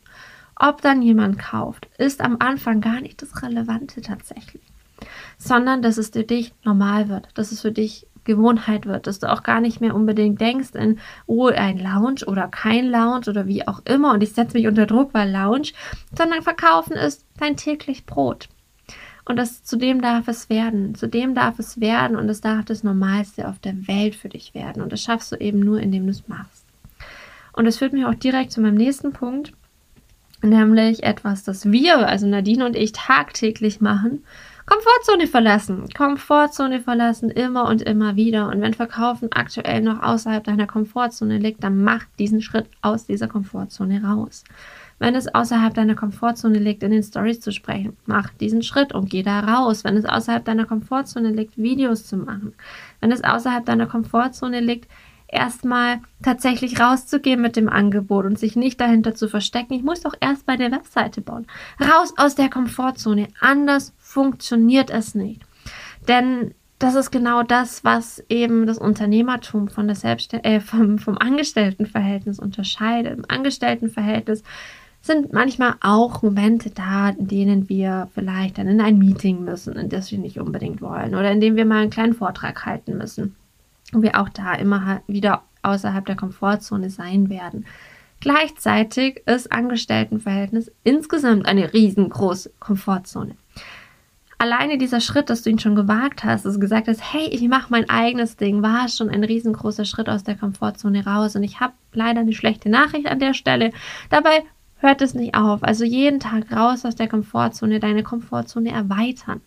Ob 0.56 0.80
dann 0.80 1.02
jemand 1.02 1.38
kauft, 1.38 1.88
ist 1.98 2.20
am 2.20 2.36
Anfang 2.38 2.80
gar 2.80 3.00
nicht 3.00 3.20
das 3.20 3.42
Relevante 3.42 4.00
tatsächlich, 4.00 4.62
sondern 5.36 5.82
dass 5.82 5.98
es 5.98 6.10
für 6.10 6.24
dich 6.24 6.54
normal 6.62 7.08
wird, 7.08 7.28
dass 7.34 7.52
es 7.52 7.60
für 7.60 7.72
dich 7.72 8.06
Gewohnheit 8.24 8.86
wird, 8.86 9.06
dass 9.06 9.18
du 9.18 9.30
auch 9.30 9.42
gar 9.42 9.60
nicht 9.60 9.80
mehr 9.80 9.94
unbedingt 9.94 10.40
denkst 10.40 10.74
in, 10.74 10.98
oh, 11.26 11.48
ein 11.48 11.78
Lounge 11.78 12.24
oder 12.26 12.48
kein 12.48 12.88
Lounge 12.88 13.28
oder 13.28 13.46
wie 13.46 13.66
auch 13.66 13.80
immer 13.84 14.12
und 14.12 14.22
ich 14.22 14.32
setze 14.32 14.56
mich 14.56 14.66
unter 14.66 14.86
Druck 14.86 15.12
bei 15.12 15.26
Lounge, 15.26 15.72
sondern 16.16 16.42
verkaufen 16.42 16.92
ist 16.92 17.24
dein 17.38 17.56
täglich 17.56 18.06
Brot. 18.06 18.48
Und 19.24 19.36
das, 19.36 19.62
zu 19.62 19.76
dem 19.76 20.02
darf 20.02 20.26
es 20.26 20.50
werden. 20.50 20.94
Zu 20.96 21.06
dem 21.06 21.34
darf 21.34 21.58
es 21.58 21.80
werden 21.80 22.16
und 22.16 22.28
es 22.28 22.40
darf 22.40 22.64
das 22.64 22.82
Normalste 22.82 23.48
auf 23.48 23.58
der 23.60 23.86
Welt 23.86 24.16
für 24.16 24.28
dich 24.28 24.52
werden. 24.52 24.82
Und 24.82 24.92
das 24.92 25.00
schaffst 25.00 25.30
du 25.30 25.36
eben 25.36 25.60
nur, 25.60 25.80
indem 25.80 26.06
du 26.06 26.10
es 26.10 26.26
machst. 26.26 26.64
Und 27.52 27.66
das 27.66 27.76
führt 27.76 27.92
mich 27.92 28.04
auch 28.04 28.14
direkt 28.14 28.50
zu 28.50 28.60
meinem 28.60 28.76
nächsten 28.76 29.12
Punkt, 29.12 29.52
nämlich 30.42 31.04
etwas, 31.04 31.44
das 31.44 31.70
wir, 31.70 32.08
also 32.08 32.26
Nadine 32.26 32.66
und 32.66 32.74
ich, 32.74 32.92
tagtäglich 32.92 33.80
machen 33.80 34.24
Komfortzone 34.64 35.26
verlassen. 35.26 35.88
Komfortzone 35.96 36.80
verlassen, 36.80 37.30
immer 37.30 37.68
und 37.68 37.82
immer 37.82 38.16
wieder. 38.16 38.48
Und 38.48 38.60
wenn 38.60 38.74
Verkaufen 38.74 39.30
aktuell 39.32 39.80
noch 39.80 40.02
außerhalb 40.02 40.44
deiner 40.44 40.66
Komfortzone 40.66 41.38
liegt, 41.38 41.64
dann 41.64 41.82
mach 41.82 42.04
diesen 42.18 42.40
Schritt 42.40 42.66
aus 42.80 43.06
dieser 43.06 43.28
Komfortzone 43.28 44.02
raus. 44.04 44.44
Wenn 44.98 45.16
es 45.16 45.34
außerhalb 45.34 45.74
deiner 45.74 45.96
Komfortzone 45.96 46.60
liegt, 46.60 46.84
in 46.84 46.92
den 46.92 47.02
Stories 47.02 47.40
zu 47.40 47.50
sprechen, 47.50 47.96
mach 48.06 48.30
diesen 48.34 48.62
Schritt 48.62 48.94
und 48.94 49.10
geh 49.10 49.24
da 49.24 49.40
raus. 49.40 49.82
Wenn 49.82 49.96
es 49.96 50.04
außerhalb 50.04 50.44
deiner 50.44 50.64
Komfortzone 50.64 51.30
liegt, 51.30 51.58
Videos 51.58 52.06
zu 52.06 52.16
machen. 52.16 52.54
Wenn 53.00 53.10
es 53.10 53.24
außerhalb 53.24 53.66
deiner 53.66 53.86
Komfortzone 53.86 54.60
liegt, 54.60 54.88
erstmal 55.32 56.00
tatsächlich 56.22 56.78
rauszugehen 56.78 57.40
mit 57.40 57.56
dem 57.56 57.68
Angebot 57.68 58.26
und 58.26 58.38
sich 58.38 58.54
nicht 58.54 58.80
dahinter 58.80 59.14
zu 59.14 59.28
verstecken. 59.28 59.74
Ich 59.74 59.82
muss 59.82 60.02
doch 60.02 60.14
erst 60.20 60.46
bei 60.46 60.56
der 60.56 60.70
Webseite 60.70 61.20
bauen. 61.20 61.46
Raus 61.80 62.14
aus 62.16 62.34
der 62.34 62.50
Komfortzone. 62.50 63.28
Anders 63.40 63.94
funktioniert 63.98 64.90
es 64.90 65.14
nicht. 65.14 65.42
Denn 66.06 66.54
das 66.78 66.94
ist 66.94 67.10
genau 67.10 67.42
das, 67.42 67.84
was 67.84 68.22
eben 68.28 68.66
das 68.66 68.78
Unternehmertum 68.78 69.68
von 69.68 69.86
der 69.86 69.96
Selbstst 69.96 70.34
äh, 70.34 70.60
vom, 70.60 70.98
vom 70.98 71.16
Angestelltenverhältnis 71.16 72.38
unterscheidet. 72.38 73.18
Im 73.18 73.24
Angestelltenverhältnis 73.28 74.42
sind 75.00 75.32
manchmal 75.32 75.74
auch 75.80 76.22
Momente 76.22 76.70
da, 76.70 77.10
in 77.10 77.26
denen 77.26 77.68
wir 77.68 78.08
vielleicht 78.14 78.58
dann 78.58 78.68
in 78.68 78.80
ein 78.80 78.98
Meeting 78.98 79.44
müssen, 79.44 79.74
in 79.74 79.88
das 79.88 80.10
wir 80.10 80.18
nicht 80.18 80.38
unbedingt 80.38 80.80
wollen 80.80 81.14
oder 81.14 81.30
in 81.30 81.40
dem 81.40 81.56
wir 81.56 81.64
mal 81.64 81.82
einen 81.82 81.90
kleinen 81.90 82.14
Vortrag 82.14 82.66
halten 82.66 82.98
müssen 82.98 83.36
und 83.92 84.02
wir 84.02 84.20
auch 84.20 84.28
da 84.28 84.54
immer 84.54 85.02
wieder 85.06 85.42
außerhalb 85.62 86.04
der 86.06 86.16
Komfortzone 86.16 86.90
sein 86.90 87.30
werden. 87.30 87.66
Gleichzeitig 88.20 89.22
ist 89.26 89.50
Angestelltenverhältnis 89.50 90.70
insgesamt 90.84 91.46
eine 91.46 91.72
riesengroße 91.72 92.52
Komfortzone. 92.60 93.36
Alleine 94.38 94.78
dieser 94.78 95.00
Schritt, 95.00 95.30
dass 95.30 95.42
du 95.42 95.50
ihn 95.50 95.58
schon 95.58 95.76
gewagt 95.76 96.24
hast, 96.24 96.44
dass 96.44 96.54
du 96.54 96.60
gesagt 96.60 96.88
hast, 96.88 97.12
hey, 97.12 97.28
ich 97.28 97.42
mache 97.48 97.68
mein 97.70 97.88
eigenes 97.88 98.36
Ding, 98.36 98.62
war 98.62 98.88
schon 98.88 99.08
ein 99.08 99.22
riesengroßer 99.22 99.84
Schritt 99.84 100.08
aus 100.08 100.24
der 100.24 100.36
Komfortzone 100.36 101.04
raus. 101.04 101.36
Und 101.36 101.44
ich 101.44 101.60
habe 101.60 101.74
leider 101.92 102.20
eine 102.20 102.32
schlechte 102.32 102.68
Nachricht 102.68 103.06
an 103.06 103.20
der 103.20 103.34
Stelle. 103.34 103.70
Dabei 104.10 104.42
hört 104.78 105.00
es 105.00 105.14
nicht 105.14 105.36
auf. 105.36 105.62
Also 105.62 105.84
jeden 105.84 106.18
Tag 106.18 106.50
raus 106.52 106.84
aus 106.84 106.96
der 106.96 107.08
Komfortzone, 107.08 107.78
deine 107.78 108.02
Komfortzone 108.02 108.70
erweitern. 108.70 109.40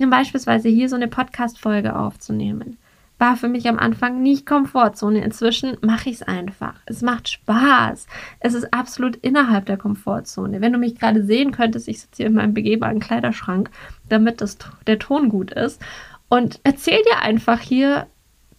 Und 0.00 0.10
beispielsweise 0.10 0.68
hier 0.68 0.88
so 0.88 0.96
eine 0.96 1.08
Podcast-Folge 1.08 1.94
aufzunehmen 1.94 2.78
war 3.18 3.36
für 3.36 3.48
mich 3.48 3.68
am 3.68 3.78
Anfang 3.78 4.22
nicht 4.22 4.46
Komfortzone. 4.46 5.22
Inzwischen 5.24 5.76
mache 5.80 6.08
ich 6.08 6.16
es 6.16 6.22
einfach. 6.22 6.74
Es 6.86 7.02
macht 7.02 7.28
Spaß. 7.28 8.06
Es 8.40 8.54
ist 8.54 8.72
absolut 8.72 9.16
innerhalb 9.16 9.66
der 9.66 9.76
Komfortzone. 9.76 10.60
Wenn 10.60 10.72
du 10.72 10.78
mich 10.78 10.94
gerade 10.94 11.24
sehen 11.24 11.50
könntest, 11.50 11.88
ich 11.88 12.00
sitze 12.00 12.18
hier 12.18 12.26
in 12.26 12.34
meinem 12.34 12.54
begehbaren 12.54 13.00
Kleiderschrank, 13.00 13.70
damit 14.08 14.40
das, 14.40 14.56
der 14.86 14.98
Ton 14.98 15.28
gut 15.28 15.52
ist. 15.52 15.82
Und 16.28 16.60
erzähl 16.62 17.02
dir 17.02 17.22
einfach 17.22 17.60
hier 17.60 18.06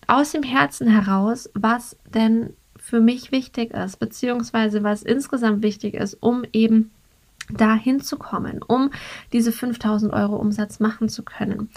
aus 0.08 0.32
dem 0.32 0.44
Herzen 0.44 0.88
heraus, 0.88 1.50
was 1.54 1.98
denn 2.14 2.54
für 2.78 3.00
mich 3.00 3.32
wichtig 3.32 3.72
ist, 3.74 4.00
beziehungsweise 4.00 4.84
was 4.84 5.04
insgesamt 5.04 5.62
wichtig 5.62 5.94
ist, 5.94 6.16
um 6.16 6.44
eben 6.52 6.92
da 7.52 7.76
hinzukommen, 7.76 8.62
um 8.64 8.92
diese 9.34 9.52
5000 9.52 10.14
Euro 10.14 10.36
Umsatz 10.36 10.80
machen 10.80 11.10
zu 11.10 11.24
können. 11.24 11.70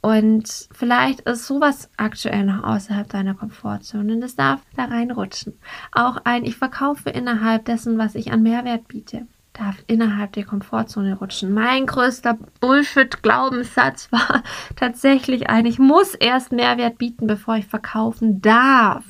Und 0.00 0.68
vielleicht 0.70 1.20
ist 1.22 1.46
sowas 1.46 1.90
aktuell 1.96 2.44
noch 2.44 2.62
außerhalb 2.62 3.08
deiner 3.08 3.34
Komfortzone 3.34 4.14
und 4.14 4.22
es 4.22 4.36
darf 4.36 4.60
da 4.76 4.84
reinrutschen. 4.84 5.58
Auch 5.90 6.18
ein, 6.24 6.44
ich 6.44 6.56
verkaufe 6.56 7.10
innerhalb 7.10 7.64
dessen, 7.64 7.98
was 7.98 8.14
ich 8.14 8.30
an 8.30 8.44
Mehrwert 8.44 8.86
biete, 8.86 9.26
darf 9.54 9.76
innerhalb 9.88 10.32
der 10.32 10.44
Komfortzone 10.44 11.18
rutschen. 11.18 11.52
Mein 11.52 11.86
größter 11.86 12.38
Bullshit-Glaubenssatz 12.60 14.12
war 14.12 14.44
tatsächlich 14.76 15.50
ein, 15.50 15.66
ich 15.66 15.80
muss 15.80 16.14
erst 16.14 16.52
Mehrwert 16.52 16.98
bieten, 16.98 17.26
bevor 17.26 17.56
ich 17.56 17.66
verkaufen 17.66 18.40
darf. 18.40 19.04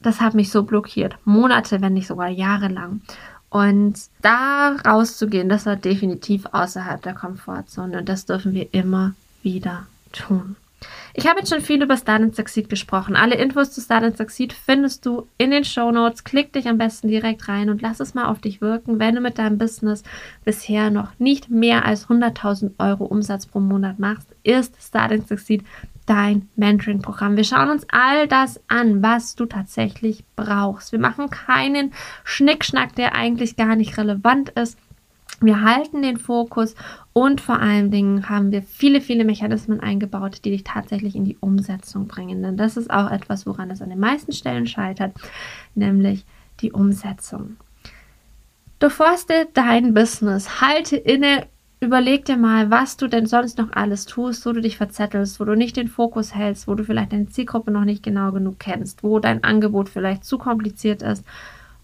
Das 0.00 0.20
hat 0.20 0.34
mich 0.34 0.50
so 0.50 0.62
blockiert. 0.62 1.16
Monate, 1.24 1.82
wenn 1.82 1.94
nicht 1.94 2.06
sogar 2.06 2.28
jahrelang. 2.28 3.02
Und 3.50 3.98
da 4.22 4.76
rauszugehen, 4.86 5.48
das 5.48 5.66
war 5.66 5.76
definitiv 5.76 6.46
außerhalb 6.52 7.02
der 7.02 7.14
Komfortzone. 7.14 7.98
Und 7.98 8.08
das 8.08 8.24
dürfen 8.24 8.54
wir 8.54 8.72
immer 8.72 9.14
wieder 9.46 9.86
tun. 10.12 10.56
Ich 11.14 11.26
habe 11.26 11.38
jetzt 11.38 11.48
schon 11.48 11.62
viel 11.62 11.82
über 11.82 11.96
Start 11.96 12.20
and 12.20 12.36
Succeed 12.36 12.68
gesprochen. 12.68 13.16
Alle 13.16 13.36
Infos 13.36 13.70
zu 13.70 13.80
Start 13.80 14.04
and 14.04 14.16
Succeed 14.18 14.52
findest 14.52 15.06
du 15.06 15.26
in 15.38 15.50
den 15.50 15.64
Show 15.64 15.90
Notes. 15.90 16.24
Klick 16.24 16.52
dich 16.52 16.68
am 16.68 16.76
besten 16.76 17.08
direkt 17.08 17.48
rein 17.48 17.70
und 17.70 17.80
lass 17.80 18.00
es 18.00 18.12
mal 18.12 18.26
auf 18.26 18.40
dich 18.40 18.60
wirken. 18.60 18.98
Wenn 18.98 19.14
du 19.14 19.22
mit 19.22 19.38
deinem 19.38 19.56
Business 19.56 20.02
bisher 20.44 20.90
noch 20.90 21.18
nicht 21.18 21.48
mehr 21.48 21.86
als 21.86 22.08
100.000 22.08 22.72
Euro 22.78 23.04
Umsatz 23.04 23.46
pro 23.46 23.60
Monat 23.60 23.98
machst, 23.98 24.28
ist 24.42 24.74
Start 24.82 25.12
and 25.12 25.26
Succeed 25.26 25.64
dein 26.04 26.48
Mentoring-Programm. 26.56 27.36
Wir 27.36 27.44
schauen 27.44 27.70
uns 27.70 27.86
all 27.90 28.28
das 28.28 28.60
an, 28.68 29.02
was 29.02 29.36
du 29.36 29.46
tatsächlich 29.46 30.24
brauchst. 30.36 30.92
Wir 30.92 30.98
machen 30.98 31.30
keinen 31.30 31.92
Schnickschnack, 32.24 32.94
der 32.94 33.14
eigentlich 33.14 33.56
gar 33.56 33.76
nicht 33.76 33.96
relevant 33.96 34.50
ist. 34.50 34.78
Wir 35.40 35.60
halten 35.60 36.00
den 36.00 36.16
Fokus 36.16 36.74
und 37.12 37.40
vor 37.40 37.60
allen 37.60 37.90
Dingen 37.90 38.28
haben 38.28 38.52
wir 38.52 38.62
viele, 38.62 39.02
viele 39.02 39.24
Mechanismen 39.24 39.80
eingebaut, 39.80 40.40
die 40.44 40.50
dich 40.50 40.64
tatsächlich 40.64 41.14
in 41.14 41.26
die 41.26 41.36
Umsetzung 41.38 42.06
bringen. 42.06 42.42
Denn 42.42 42.56
das 42.56 42.76
ist 42.76 42.90
auch 42.90 43.10
etwas, 43.10 43.46
woran 43.46 43.70
es 43.70 43.82
an 43.82 43.90
den 43.90 43.98
meisten 43.98 44.32
Stellen 44.32 44.66
scheitert, 44.66 45.14
nämlich 45.74 46.24
die 46.60 46.72
Umsetzung. 46.72 47.56
Durchforste 48.78 49.48
dein 49.52 49.92
Business, 49.92 50.62
halte 50.62 50.96
inne, 50.96 51.46
überleg 51.80 52.24
dir 52.24 52.38
mal, 52.38 52.70
was 52.70 52.96
du 52.96 53.06
denn 53.06 53.26
sonst 53.26 53.58
noch 53.58 53.72
alles 53.72 54.06
tust, 54.06 54.46
wo 54.46 54.52
du 54.52 54.62
dich 54.62 54.78
verzettelst, 54.78 55.38
wo 55.38 55.44
du 55.44 55.54
nicht 55.54 55.76
den 55.76 55.88
Fokus 55.88 56.34
hältst, 56.34 56.66
wo 56.66 56.74
du 56.74 56.84
vielleicht 56.84 57.12
deine 57.12 57.26
Zielgruppe 57.26 57.70
noch 57.70 57.84
nicht 57.84 58.02
genau 58.02 58.32
genug 58.32 58.58
kennst, 58.58 59.02
wo 59.02 59.18
dein 59.18 59.44
Angebot 59.44 59.90
vielleicht 59.90 60.24
zu 60.24 60.38
kompliziert 60.38 61.02
ist 61.02 61.24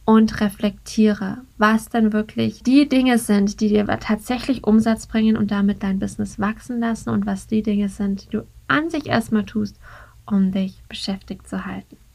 und 0.05 0.41
reflektiere, 0.41 1.39
was 1.59 1.89
denn 1.89 2.13
wirklich 2.13 2.63
die 2.63 2.89
Dinge 2.89 3.19
sind, 3.19 3.61
die 3.61 3.69
dir 3.69 3.87
tatsächlich 4.01 4.65
Umsatz 4.65 5.07
bringen 5.07 5.37
und 5.37 5.51
damit 5.51 5.83
dein 5.83 5.99
Business 5.99 6.41
wachsen 6.41 6.81
lassen 6.81 7.11
und 7.11 7.27
was 7.27 7.47
die 7.47 7.63
Dinge 7.63 7.89
sind, 7.89 8.25
die 8.25 8.31
du 8.31 8.47
an 8.67 8.91
sich 8.91 9.07
erstmal 9.07 9.45
tust, 9.45 9.79
um 10.27 10.51
dich 10.51 10.83
beschäftigt 10.89 11.49
zu 11.49 11.65
halten. 11.65 11.97